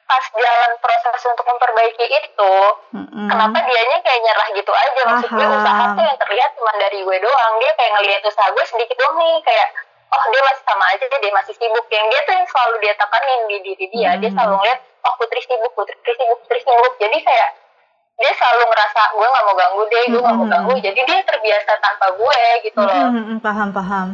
[0.04, 2.54] pas jalan proses untuk memperbaiki itu
[2.96, 3.28] Mm-mm.
[3.28, 5.56] kenapa dianya kayak nyerah gitu aja maksud gue Paham.
[5.60, 9.16] usaha tuh yang terlihat cuma dari gue doang dia kayak ngelihat usaha gue sedikit doang
[9.18, 9.68] nih kayak
[10.14, 13.40] oh dia masih sama aja dia masih sibuk yang dia tuh yang selalu dia tekanin
[13.44, 14.36] di diri dia dia Hmm.
[14.36, 17.50] selalu ngeliat oh putri sibuk putri sibuk putri sibuk jadi kayak
[18.14, 20.54] dia selalu ngerasa gue nggak mau ganggu deh gue nggak mau Hmm.
[20.54, 24.08] ganggu jadi dia terbiasa tanpa gue gitu loh Mm, mm, mm, paham paham.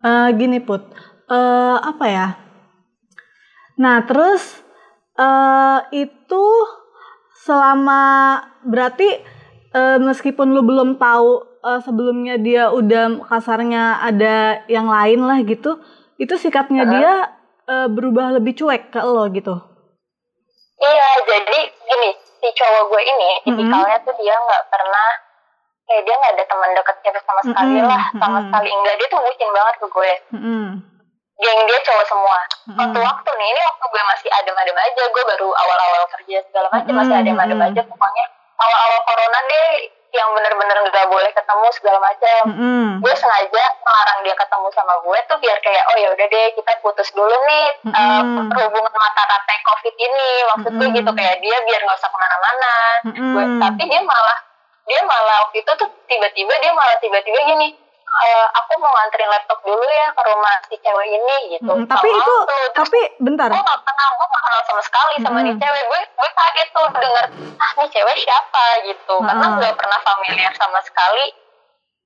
[0.00, 0.84] Eh, gini put,
[1.24, 2.28] Eh, apa ya?
[3.74, 4.60] Nah terus
[5.16, 6.44] eh itu
[7.40, 8.02] selama
[8.62, 9.08] berarti
[9.74, 15.82] eh, meskipun lu belum tahu eh, sebelumnya dia udah kasarnya ada yang lain lah gitu,
[16.16, 16.92] itu sikapnya Heeh.
[16.94, 17.12] dia
[17.68, 19.54] eh, berubah lebih cuek ke lo gitu.
[20.74, 22.10] iya jadi gini
[22.44, 25.08] si cowok gue ini tipikalnya tuh dia nggak pernah
[25.88, 28.44] kayak dia nggak ada teman dekatnya sama sekali Mm-mm, lah sama mm-mm.
[28.52, 30.64] sekali enggak dia tuh bucin banget ke gue Mm-mm.
[31.40, 32.78] geng dia cowok semua Mm-mm.
[32.84, 37.00] waktu-waktu nih ini waktu gue masih adem-adem aja gue baru awal-awal kerja segala macam Mm-mm,
[37.00, 38.24] masih adem-adem aja pokoknya
[38.58, 39.70] awal-awal corona deh
[40.14, 43.02] yang bener-bener nggak boleh ketemu segala macam Mm-mm.
[43.02, 46.72] gue sengaja melarang dia ketemu sama gue tuh biar kayak oh ya udah deh kita
[46.78, 48.46] putus dulu nih uh, Mm-mm.
[48.46, 50.98] perhubungan mata rantai covid ini maksud gue Mm-mm.
[51.02, 52.74] gitu kayak dia biar nggak usah ke mana-mana
[53.10, 54.38] gue tapi dia malah
[54.86, 57.68] dia malah waktu itu tuh tiba-tiba dia malah tiba-tiba gini
[58.14, 61.66] "Eh, aku mau nganterin laptop dulu ya ke rumah si cewek ini gitu.
[61.66, 63.48] Mm, tapi Sama itu tuh, terus tapi bentar.
[63.50, 65.46] gue gak kenal gue gak kenal sama sekali sama Mm-mm.
[65.50, 65.82] nih cewek.
[65.90, 67.26] Gue gue kaget tuh denger
[67.58, 68.64] ah nih cewek siapa?
[68.86, 69.14] gitu.
[69.18, 69.60] Karena Mm-mm.
[69.60, 71.26] gak pernah familiar sama sekali.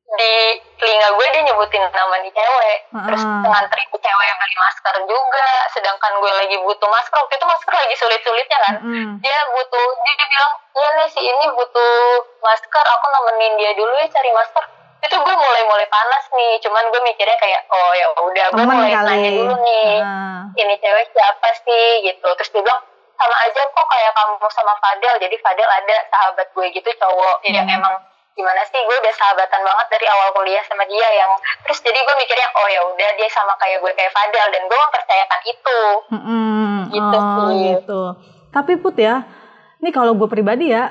[0.09, 0.33] Di
[0.81, 2.79] telinga gue dia nyebutin nama nih cewek.
[2.89, 3.45] Terus Mm-mm.
[3.45, 5.49] nganterin ke cewek beli masker juga.
[5.77, 7.21] Sedangkan gue lagi butuh masker.
[7.21, 8.75] Waktu itu masker lagi sulit-sulitnya kan.
[8.81, 9.21] Mm-mm.
[9.21, 11.93] dia butuh dia, dia bilang iya nih si ini butuh
[12.41, 12.85] masker.
[12.97, 14.65] Aku nemenin dia dulu ya cari masker
[14.99, 18.91] itu gue mulai mulai panas nih cuman gue mikirnya kayak oh ya udah gue mulai
[18.91, 19.07] kali.
[19.09, 20.43] nanya dulu nih Ah.
[20.55, 22.81] ini cewek siapa sih gitu terus dia bilang
[23.15, 27.63] sama aja kok kayak kamu sama Fadel jadi Fadel ada sahabat gue gitu cowok yang
[27.63, 27.77] Hmm.
[27.77, 27.95] emang
[28.33, 31.31] gimana sih gue udah sahabatan banget dari awal kuliah sama dia yang
[31.61, 34.79] terus jadi gue mikirnya oh ya udah dia sama kayak gue kayak Fadel dan gue
[34.79, 35.81] mempercayakan itu
[36.15, 36.75] Mm-mm.
[36.89, 37.59] Gitu oh, sih.
[37.75, 38.01] gitu.
[38.49, 39.27] Tapi put ya,
[39.77, 40.89] ini kalau gue pribadi ya,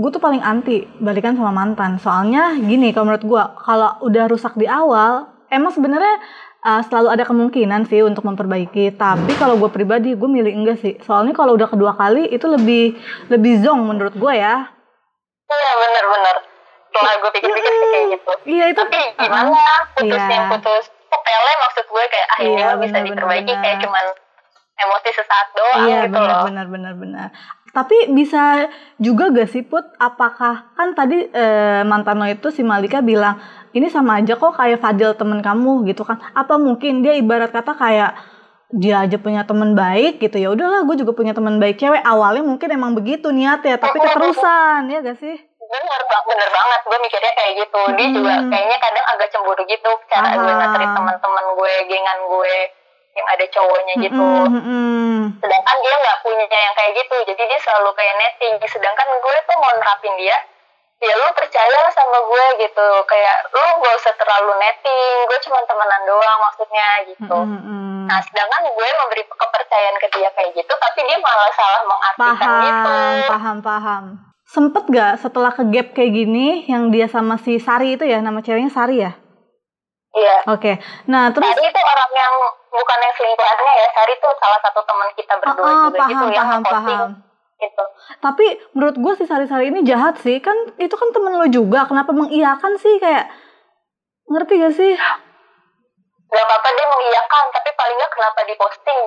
[0.00, 1.96] gue tuh paling anti balikan sama mantan.
[1.96, 5.12] Soalnya gini, kalau menurut gue, kalau udah rusak di awal,
[5.46, 6.16] emang sebenarnya
[6.62, 8.96] uh, selalu ada kemungkinan sih untuk memperbaiki.
[8.96, 10.96] Tapi kalau gue pribadi, gue milih enggak sih.
[11.00, 12.96] Soalnya kalau udah kedua kali itu lebih
[13.28, 14.72] lebih zong menurut gue ya.
[15.46, 16.36] iya bener-bener
[16.86, 18.78] setelah gue pikir-pikir sih kayak gitu Iya itu.
[18.78, 19.50] tapi gimana
[19.94, 20.30] putus Iya.
[20.30, 23.84] yang putus sepele maksud gue kayak ini Iya, bisa bener, diperbaiki bener, kayak bener.
[23.86, 24.04] cuman
[24.80, 27.26] emosi sesaat doang Iya gitu benar loh benar benar benar.
[27.70, 28.66] Tapi bisa
[28.98, 29.86] juga gak sih Put?
[29.96, 33.38] Apakah kan tadi eh, mantan lo itu si Malika bilang
[33.70, 36.18] ini sama aja kok kayak Fadil temen kamu gitu kan?
[36.34, 38.12] Apa mungkin dia ibarat kata kayak
[38.70, 40.38] dia aja punya temen baik gitu.
[40.38, 42.02] Ya udahlah gue juga punya temen baik cewek.
[42.02, 45.36] Awalnya mungkin emang begitu niatnya tapi keterusan ya gak sih?
[45.70, 47.80] Bener bener banget gue mikirnya kayak gitu.
[47.94, 48.16] Dia Hmm.
[48.18, 52.54] juga kayaknya kadang agak cemburu gitu cara gue nganterin teman-teman gue gengan gue
[53.20, 54.16] yang ada cowoknya gitu.
[54.16, 55.16] Mm-mm, mm-mm.
[55.44, 58.54] sedangkan dia nggak punya yang kayak gitu jadi dia selalu kayak netting.
[58.64, 60.38] Sedangkan gue tuh mau nerapin dia
[61.00, 62.88] ya lu percaya sama gue gitu.
[63.04, 67.38] Kayak lu gak usah terlalu netting gue cuma temenan doang maksudnya gitu.
[67.44, 68.08] Mm-mm.
[68.08, 72.96] nah sedangkan gue memberi kepercayaan ke dia kayak gitu tapi dia malah salah mengartikan gitu.
[73.30, 73.60] paham paham.
[73.62, 74.04] Paham
[74.50, 78.42] sempet gak setelah ke gap kayak gini yang dia sama si Sari itu ya nama
[78.42, 79.14] ceweknya Sari ya
[80.12, 80.36] iya.
[80.46, 80.72] Oke.
[81.06, 82.34] Nah terus Sari itu orang yang
[82.68, 83.86] bukan yang selingkuhannya ya.
[83.92, 86.98] Sari itu salah satu teman kita berdua Ah, ah, juga paham gitu yang paham ngeposting
[86.98, 87.10] paham.
[87.56, 87.84] gitu.
[88.18, 90.40] Tapi menurut gue si Sari-Sari ini jahat sih.
[90.40, 91.84] Kan itu kan temen lo juga.
[91.84, 92.96] Kenapa mengiyakan sih?
[92.96, 93.28] Kayak
[94.26, 94.92] ngerti gak sih?
[96.26, 97.44] Gak apa-apa dia mengiyakan.
[97.50, 99.00] Tapi paling nggak kenapa diposting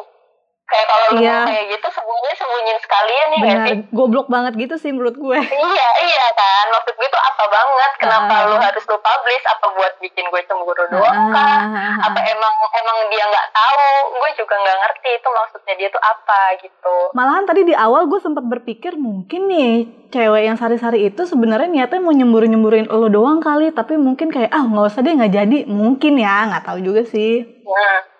[0.73, 1.37] kayak kalau lu Iya.
[1.37, 3.65] mau kayak gitu sembunyi sembunyiin sekalian ya benar.
[3.67, 3.77] sih?
[3.91, 5.39] Goblok banget gitu sih menurut gue.
[5.63, 6.65] Iya iya kan?
[6.69, 7.91] Maksud gue itu apa banget?
[7.95, 8.47] Kenapa Ah.
[8.47, 9.45] lu harus lu publish?
[9.45, 11.61] Apa buat bikin gue cemburu doang kah?
[11.63, 13.85] Ah, apa emang emang dia nggak tahu?
[14.13, 16.95] Gue juga nggak ngerti itu maksudnya dia tuh apa gitu.
[17.13, 19.73] Malahan tadi di awal gue sempat berpikir mungkin nih
[20.09, 23.69] cewek yang sari-sari itu sebenarnya niatnya mau nyembur-nyemburin lo doang kali.
[23.69, 25.57] Tapi mungkin kayak ah nggak usah deh nggak jadi.
[25.65, 27.43] Mungkin ya nggak tahu juga sih.
[27.63, 28.12] Nah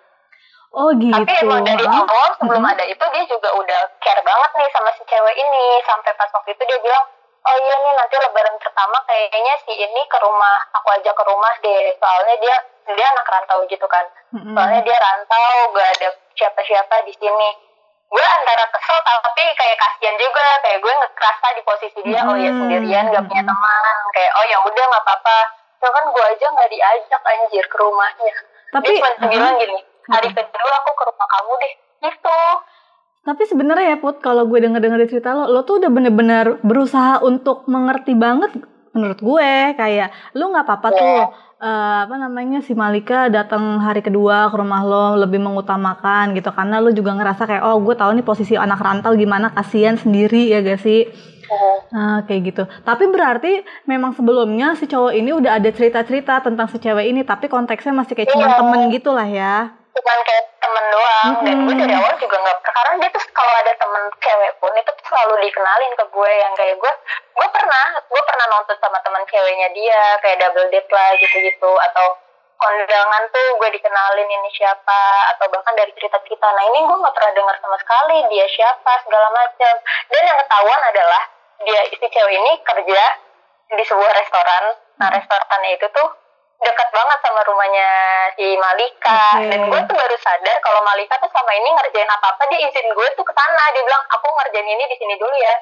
[0.74, 2.02] oh gitu tapi emang dari Ah.
[2.02, 2.72] awal sebelum Mm-mm.
[2.74, 6.50] ada itu dia juga udah care banget nih sama si cewek ini sampai pas waktu
[6.50, 7.04] itu dia bilang
[7.44, 11.52] oh iya nih nanti lebaran pertama kayaknya si ini ke rumah aku aja ke rumah
[11.60, 12.56] deh soalnya dia
[12.90, 14.52] dia anak rantau gitu kan Mm-mm.
[14.52, 17.50] soalnya dia rantau gak ada siapa-siapa di sini
[18.04, 22.50] gue antara kesel tapi kayak kasihan juga kayak gue ngerasa di posisi dia oh ya
[22.50, 22.60] Hmm.
[22.62, 25.38] sendirian gak punya teman kayak oh ya udah nggak apa-apa
[25.78, 28.34] so kan gue aja nggak diajak anjir ke rumahnya
[28.70, 29.30] Tapi dia cuma uh-uh.
[29.30, 32.40] bilang gini hari kedua aku ke rumah kamu deh gitu
[33.24, 37.64] Tapi sebenarnya ya Put, kalau gue denger-denger cerita lo, lo tuh udah bener-bener berusaha untuk
[37.64, 38.52] mengerti banget
[38.92, 41.00] menurut gue kayak lu nggak apa-apa Iya.
[41.00, 41.18] tuh
[41.58, 46.78] eh, apa namanya si Malika datang hari kedua ke rumah lo lebih mengutamakan gitu karena
[46.78, 50.60] lu juga ngerasa kayak oh gue tahu nih posisi anak rantau gimana kasihan sendiri ya
[50.60, 51.08] gak sih
[51.94, 52.64] Ah, kayak gitu.
[52.82, 57.46] Tapi berarti memang sebelumnya si cowok ini udah ada cerita-cerita tentang si cewek ini, tapi
[57.46, 58.58] konteksnya masih kayak Iya.
[58.58, 59.76] temen gitu lah ya.
[59.94, 61.32] Cuman kayak temen doang.
[61.46, 64.90] Dan gue dari awal juga nggak karena dia tuh kalau ada temen cewek pun itu
[64.90, 66.92] tuh selalu dikenalin ke gue yang kayak gue
[67.34, 71.70] gue pernah gue pernah nonton sama teman ceweknya dia kayak double date lah gitu-gitu.
[71.90, 72.06] Atau
[72.58, 75.00] kondangan tuh gue dikenalin ini siapa
[75.34, 76.46] atau bahkan dari cerita-cerita.
[76.50, 79.74] Nah ini gue nggak pernah dengar sama sekali dia siapa segala macam.
[80.10, 81.22] Dan yang ketahuan adalah
[81.62, 83.02] dia si cewek ini kerja
[83.78, 84.64] di sebuah restoran.
[84.98, 86.23] Nah restorannya itu tuh
[86.94, 87.88] banget sama rumahnya
[88.38, 89.42] si Malika.
[89.42, 89.50] Oke.
[89.50, 92.86] dan gue tuh baru sadar kalau Malika tuh sama ini ngerjain apa apa dia izin
[92.94, 93.64] gue tuh ke sana.
[93.74, 95.54] Dia bilang aku ngerjain ini di sini dulu ya.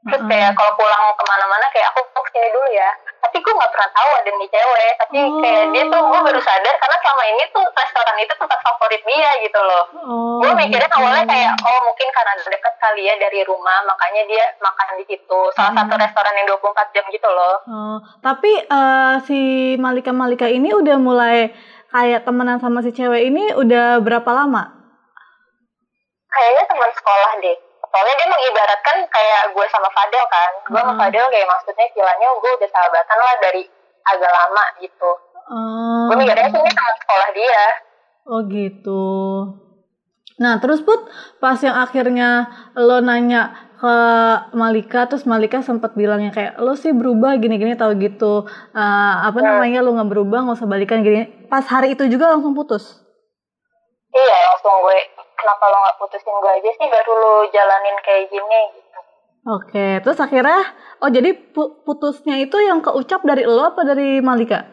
[0.00, 2.88] Terus kayak kalau pulang ke mana-mana kayak aku ke sini dulu ya
[3.20, 5.38] tapi gue nggak pernah tahu ada nih cewek tapi Oh.
[5.38, 9.30] kayak dia tuh gue baru sadar karena selama ini tuh restoran itu tempat favorit dia
[9.40, 10.40] gitu loh Oh.
[10.40, 10.96] gue mikirnya gitu.
[10.96, 15.40] awalnya kayak oh mungkin karena dekat kali ya dari rumah makanya dia makan di situ
[15.52, 16.02] salah satu Hmm.
[16.02, 19.40] restoran yang 24 jam gitu loh Oh, tapi eh, si
[19.76, 21.52] Malika Malika ini udah mulai
[21.88, 24.78] kayak temenan sama si cewek ini udah berapa lama?
[26.30, 27.56] kayaknya teman sekolah deh
[27.90, 31.00] soalnya dia mengibaratkan kayak gue sama Fadel kan gue sama Hmm.
[31.00, 33.62] Fadel kayak maksudnya istilahnya gue udah sahabatan lah dari
[34.06, 35.10] agak lama gitu
[35.50, 37.64] Oh, gue mikirnya sih ini teman sekolah dia
[38.22, 39.02] oh gitu.
[40.38, 41.02] Nah terus put
[41.36, 43.94] pas yang akhirnya lo nanya ke
[44.52, 48.80] Malika terus Malika sempat bilangnya kayak lo sih berubah gini-gini tahu gitu Eh,
[49.20, 49.46] apa Hmm.
[49.50, 53.02] namanya lo nggak berubah nggak usah balikan gini pas hari itu juga langsung putus
[54.10, 54.98] iya langsung gue
[55.38, 58.98] kenapa lo nggak putusin gue aja sih baru lo jalanin kayak gini gitu.
[59.48, 60.60] Oke terus akhirnya
[61.00, 64.66] oh jadi pu- putusnya itu yang keucap dari lo apa dari Malika?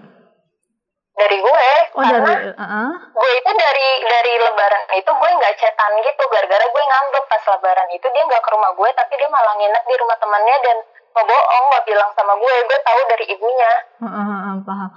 [1.17, 5.91] Dari gue oh karena dari uh gue itu dari dari lebaran itu gue nggak chatan
[6.03, 9.53] gitu gara-gara gue ngambek pas lebaran itu dia nggak ke rumah gue tapi dia malah
[9.57, 10.77] nginep di rumah temannya dan
[11.17, 13.71] ngebohong nggak bilang sama gue gue tahu dari ibunya.
[14.61, 14.89] Paham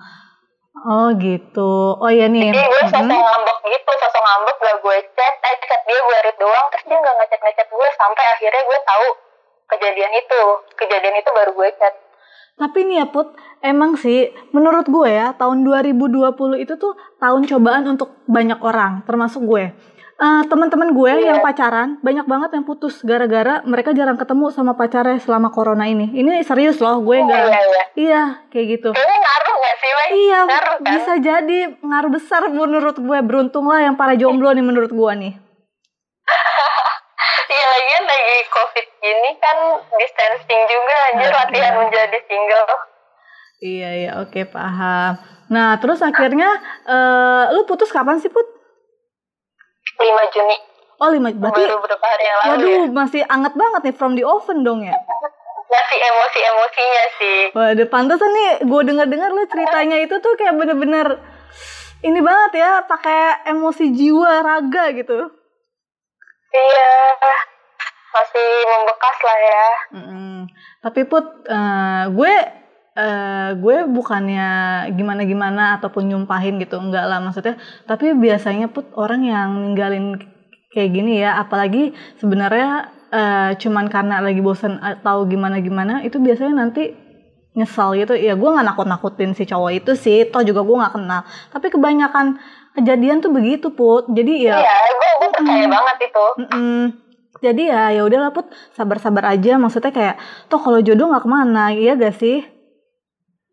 [0.74, 3.20] oh gitu oh ya nih jadi gue sosok Mm-mm.
[3.20, 6.98] ngambek gitu sosok ngambek gak gue chat eh chat dia gue read doang terus dia
[6.98, 9.06] nggak ngechat ngechat gue sampai akhirnya gue tahu
[9.70, 10.40] kejadian itu
[10.78, 11.94] kejadian itu baru gue chat
[12.60, 13.32] Tapi nih ya Put,
[13.64, 19.48] emang sih menurut gue ya tahun 2020 itu tuh tahun cobaan untuk banyak orang, termasuk
[19.48, 19.72] gue.
[20.20, 21.32] Eh, teman-teman gue Iya.
[21.32, 26.12] yang pacaran banyak banget yang putus gara-gara mereka jarang ketemu sama pacarnya selama corona ini.
[26.12, 27.40] Ini serius loh, gue iya nggak.
[27.40, 28.88] iya iya Iya, kayak gitu.
[28.92, 30.08] kayaknya ngaruh gak sih Wei?
[30.20, 33.18] Iya, ngaruh kan bisa jadi ngaruh besar menurut gue.
[33.22, 35.32] Beruntung lah yang para jomblo nih menurut gue nih.
[37.50, 39.56] Iya lagian lagi covid gini kan
[39.92, 41.38] distancing juga anjir Iya.
[41.38, 42.68] latihan menjadi single
[43.58, 45.16] Iya, iya, oke paham.
[45.48, 46.48] Nah, terus akhirnya
[46.82, 48.59] eh lu putus kapan sih Put?
[49.96, 50.56] 5 Juni
[51.00, 54.12] Oh, lima, berarti baru beberapa hari yang lalu ya Waduh, masih anget banget nih from
[54.12, 54.92] the oven dong ya.
[55.66, 61.06] masih emosi-emosinya sih Waduh, pantesan nih gue denger-dengar lu ceritanya itu tuh kayak bener-bener
[62.00, 65.18] ini banget ya, pakai emosi jiwa raga gitu.
[66.50, 66.92] iya
[68.10, 70.36] masih membekas lah ya Mm-mm.
[70.80, 72.34] Tapi put, eh, gue
[72.96, 74.48] eh, gue bukannya
[74.94, 77.58] gimana-gimana ataupun nyumpahin gitu, enggak lah maksudnya.
[77.86, 80.18] Tapi biasanya put orang yang ninggalin
[80.74, 86.94] kayak gini ya, apalagi sebenarnya eh, cuman karena lagi bosan atau gimana-gimana, itu biasanya nanti
[87.54, 88.14] nyesal gitu.
[88.14, 91.26] Ya gue nggak nakut-nakutin si cowok itu sih, toh juga gue nggak kenal.
[91.50, 92.38] Tapi kebanyakan
[92.78, 94.06] kejadian tuh begitu put.
[94.10, 94.62] Jadi ya.
[94.62, 96.80] iya gue gue percaya banget itu Mm-mm.
[97.40, 100.20] Jadi ya ya udahlah put sabar-sabar aja maksudnya kayak
[100.52, 102.44] toh kalau jodoh nggak ke mana iya gak sih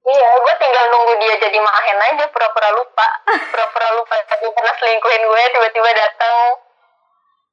[0.08, 3.08] iya gue tinggal nunggu dia jadi maahen aja pura-pura lupa.
[3.51, 6.64] Pura-pura lupa tapi pernah selingkuhin gue tiba-tiba datang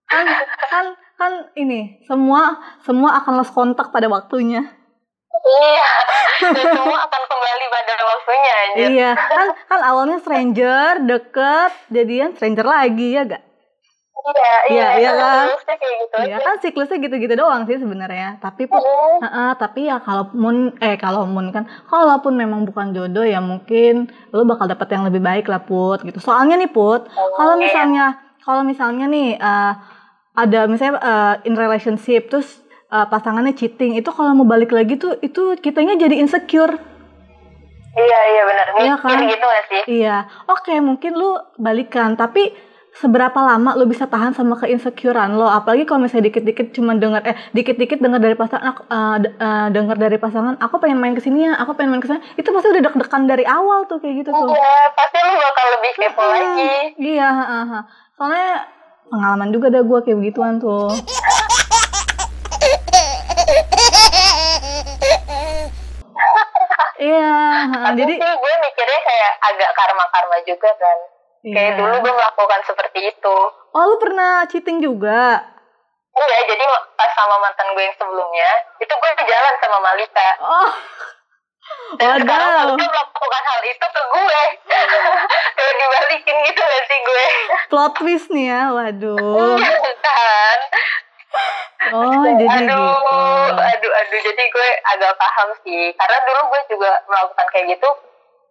[0.05, 0.27] kan
[0.69, 0.87] kan
[1.17, 4.61] kan ini semua semua akan lost kontak pada waktunya.
[5.45, 5.89] Iya
[6.55, 8.87] dan semua akan kembali pada waktunya anjir.
[8.95, 13.45] Iya kan kan awalnya stranger deket jadian stranger lagi ya gak
[14.35, 16.17] iya Iya, iya harusnya kayak gitu.
[16.25, 18.41] Iya kan siklusnya gitu-gitu doang sih sebenarnya.
[18.41, 19.21] Tapi put Mm.
[19.21, 24.67] Heeh, tapi ya kalaupun eh kalaupun kan kalaupun memang bukan jodoh ya mungkin lo bakal
[24.67, 26.19] dapet yang lebih baik lah put gitu.
[26.19, 27.63] Soalnya nih put kalau iya.
[27.63, 28.07] misalnya
[28.43, 29.73] kalau misalnya nih eh,
[30.35, 32.59] ada misalnya uh, in relationship terus
[32.91, 36.75] uh, pasangannya cheating itu kalau mau balik lagi tuh itu kitanya jadi insecure.
[37.95, 39.19] Iya iya benar iya kan?
[39.31, 39.83] gitu gak sih?
[40.03, 40.17] Iya.
[40.51, 42.51] Oke okay, mungkin lu balikan tapi
[42.95, 45.51] seberapa lama lo bisa tahan sama keinsecurean lo?
[45.51, 50.17] Apalagi kalau misalnya dikit-dikit cuma dengar eh dikit-dikit dengar dari pasangan uh, uh, dengar dari
[50.17, 52.83] pasangan aku pengen main ke sini ya aku pengen main ke sini itu pasti udah
[52.87, 54.55] deg-degan dari awal tuh kayak gitu tuh.
[54.55, 56.75] Iya pasti lo bakal lebih kepo hmm, lagi.
[57.03, 57.83] iya uh, uh.
[58.15, 58.51] soalnya
[59.11, 60.89] pengalaman juga ada gue kayak begituan tuh.
[67.05, 67.37] Iya,
[68.01, 70.99] jadi sih gue mikirnya kayak agak karma-karma juga kan.
[71.45, 71.53] Iya.
[71.53, 73.37] Kayak dulu gue melakukan seperti itu.
[73.77, 75.45] Oh, lu pernah cheating juga?
[76.15, 76.65] Enggak, jadi
[76.97, 80.29] pas sama mantan gue yang sebelumnya, itu gue jalan sama Malika.
[80.41, 80.71] Oh.
[82.01, 82.25] Dan Waduh.
[82.25, 84.43] sekarang Malika melakukan hal itu ke gue.
[85.57, 87.27] Kayak dibalikin gitu gak sih gue.
[87.69, 89.57] Plot twist nih ya, waduh.
[90.01, 90.59] kan.
[91.93, 92.81] Oh, jadi aduh, gitu.
[93.53, 95.93] Aduh, aduh, jadi gue agak paham sih.
[95.93, 97.89] Karena dulu gue juga melakukan kayak gitu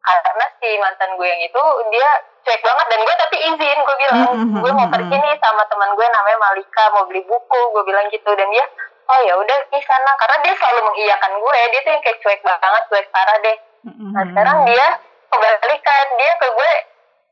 [0.03, 1.63] karena si mantan gue yang itu
[1.95, 2.09] dia
[2.43, 4.59] cuek banget dan gue tapi izin gue bilang mm-hmm.
[4.59, 8.27] gue mau pergi nih sama teman gue namanya Malika mau beli buku gue bilang gitu.
[8.35, 8.65] Dan dia
[9.07, 10.11] oh ya udah di sana.
[10.19, 13.57] Karena dia selalu mengiyakan gue dia tuh yang kayak cuek banget cuek parah deh.
[13.83, 14.09] Mm-hmm.
[14.15, 14.87] nah sekarang dia
[15.27, 16.71] kebalikan dia ke gue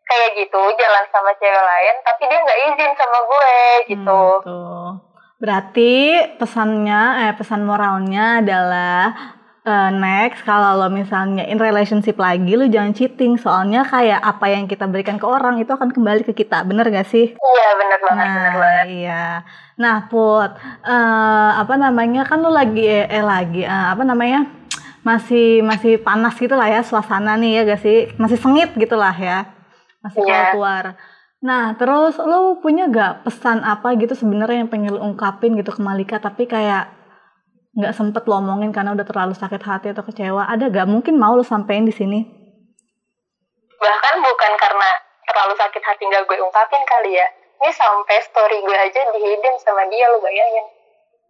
[0.04, 3.56] kayak gitu jalan sama cewek lain tapi dia nggak izin sama gue
[3.88, 4.24] gitu.
[4.44, 4.90] Hmm,
[5.40, 5.94] berarti
[6.36, 9.00] pesannya eh pesan moralnya adalah
[9.66, 13.38] uh, next kalau lo misalnya in relationship lagi lo jangan cheating.
[13.38, 16.64] Soalnya kayak apa yang kita berikan ke orang itu akan kembali ke kita.
[16.66, 17.34] Bener gak sih?
[17.34, 18.86] Iya bener banget nah, bener banget.
[18.90, 19.26] iya.
[19.78, 20.52] Nah put
[20.86, 24.50] uh, apa namanya kan lo lagi eh, eh lagi uh, apa namanya
[25.02, 27.98] masih masih panas gitu lah ya suasana nih ya gak sih?
[28.18, 29.50] Masih sengit gitu lah ya.
[30.02, 30.54] Masih yeah.
[30.54, 30.98] keluar
[31.42, 35.82] Nah, terus lo punya gak pesan apa gitu sebenarnya yang pengen lo ungkapin gitu ke
[35.82, 36.22] Malika?
[36.22, 37.01] Tapi kayak
[37.72, 41.40] nggak sempet lo omongin karena udah terlalu sakit hati atau kecewa ada gak mungkin mau
[41.40, 42.20] lo sampein di sini.
[43.80, 44.90] Bahkan bukan karena
[45.24, 47.28] terlalu sakit hati nggak gue ungkapin kali ya.
[47.62, 50.66] Ini sampai story gue aja dihidden sama dia lo bayangin.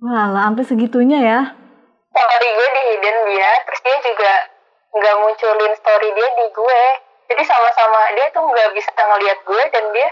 [0.02, 1.40] Wah sampai segitunya ya?
[2.10, 4.34] Story gue dihidden dia terus dia juga
[4.98, 6.84] nggak munculin story dia di gue.
[7.32, 10.10] Jadi sama-sama dia tuh nggak bisa ngeliat gue dan dia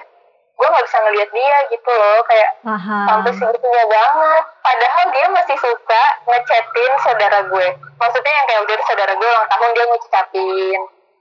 [0.60, 3.00] gue nggak bisa ngeliat dia gitu loh kayak Aha.
[3.08, 4.44] sampai segitunya banget.
[4.60, 7.68] Padahal dia masih suka ngechatin saudara gue.
[7.96, 10.80] Maksudnya yang kayak udah saudara gue ulang tahun dia ngucapin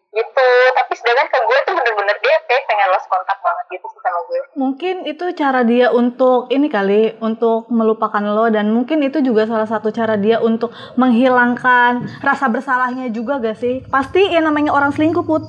[0.09, 0.51] gitu.
[0.74, 4.20] Tapi sedangkan ke gue tuh bener-bener dia kayak pengen lost kontak banget gitu sih sama
[4.26, 4.41] gue.
[4.59, 8.51] Mungkin itu cara dia untuk ini kali untuk melupakan lo.
[8.51, 13.86] Dan mungkin itu juga salah satu cara dia untuk menghilangkan rasa bersalahnya juga gak sih?
[13.86, 15.47] Pasti yang namanya orang selingkuh put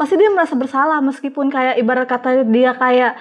[0.00, 3.20] pasti dia merasa bersalah meskipun kayak ibarat kata dia kayak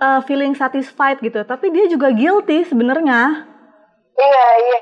[0.00, 3.44] uh, feeling satisfied gitu tapi dia juga guilty sebenarnya
[4.16, 4.80] iya iya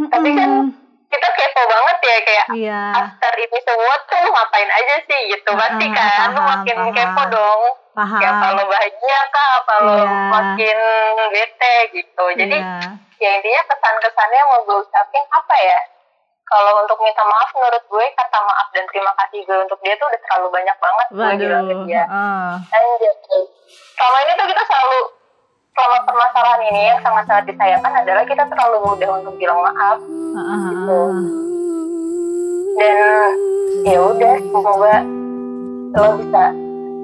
[0.00, 0.08] -mm.
[0.08, 0.50] tapi kan
[1.12, 2.82] kita kepo banget ya kayak iya.
[2.96, 6.96] after ini semua tuh ngapain aja sih gitu uh, pasti kan lu makin paham.
[6.96, 8.20] kepo dong paham.
[8.24, 10.24] kayak kalau bahagia kah kalau iya.
[10.32, 10.78] makin
[11.36, 12.80] bete gitu jadi iya.
[13.20, 15.80] ya intinya kesan-kesannya mau gue ucapin apa ya
[16.46, 20.06] kalau untuk minta maaf menurut gue kata maaf dan terima kasih gue untuk dia tuh
[20.06, 22.04] udah terlalu banyak banget Waduh, gue bilang ke dia.
[22.06, 22.54] Uh.
[22.70, 23.14] Anjir.
[23.98, 24.98] Selama ini tuh kita selalu
[25.76, 30.58] selama permasalahan ini yang sangat-sangat disayangkan adalah kita terlalu mudah untuk bilang maaf uh.
[30.70, 31.00] gitu.
[32.76, 33.30] Dan
[33.82, 34.96] ya udah semoga
[35.96, 36.44] lo bisa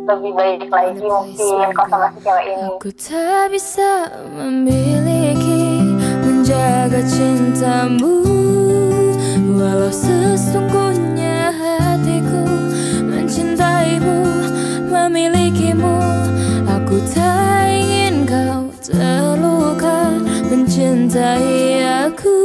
[0.02, 2.62] lebih baik lagi mungkin kalau sama si cewek ini.
[2.78, 5.82] Aku tak bisa memiliki
[6.22, 8.31] menjaga cintamu
[9.62, 12.42] Walau sesungguhnya hatiku
[13.06, 14.18] mencintaimu,
[14.90, 16.02] memilikimu
[16.66, 20.18] Aku tak ingin kau terluka.
[20.50, 21.78] Mencintai
[22.10, 22.42] aku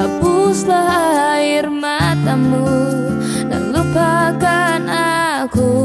[0.00, 2.64] Hapuslah air matamu
[3.52, 4.80] dan lupakan
[5.44, 5.76] aku.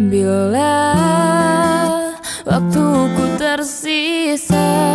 [0.00, 0.96] Bila
[2.48, 4.93] waktuku tersisa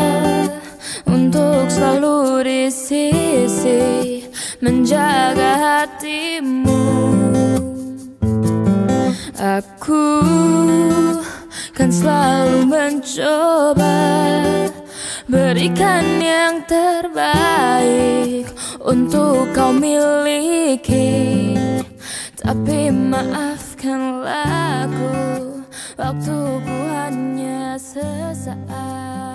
[2.44, 4.24] di sisi
[4.64, 6.84] menjaga hatimu.
[9.40, 10.08] Aku
[11.72, 13.96] kan selalu mencoba
[15.30, 18.50] Berikan yang terbaik
[18.82, 21.54] untuk kau miliki.
[22.34, 25.14] Tapi maafkanlah aku
[26.00, 29.29] Waktuku hanya sesaat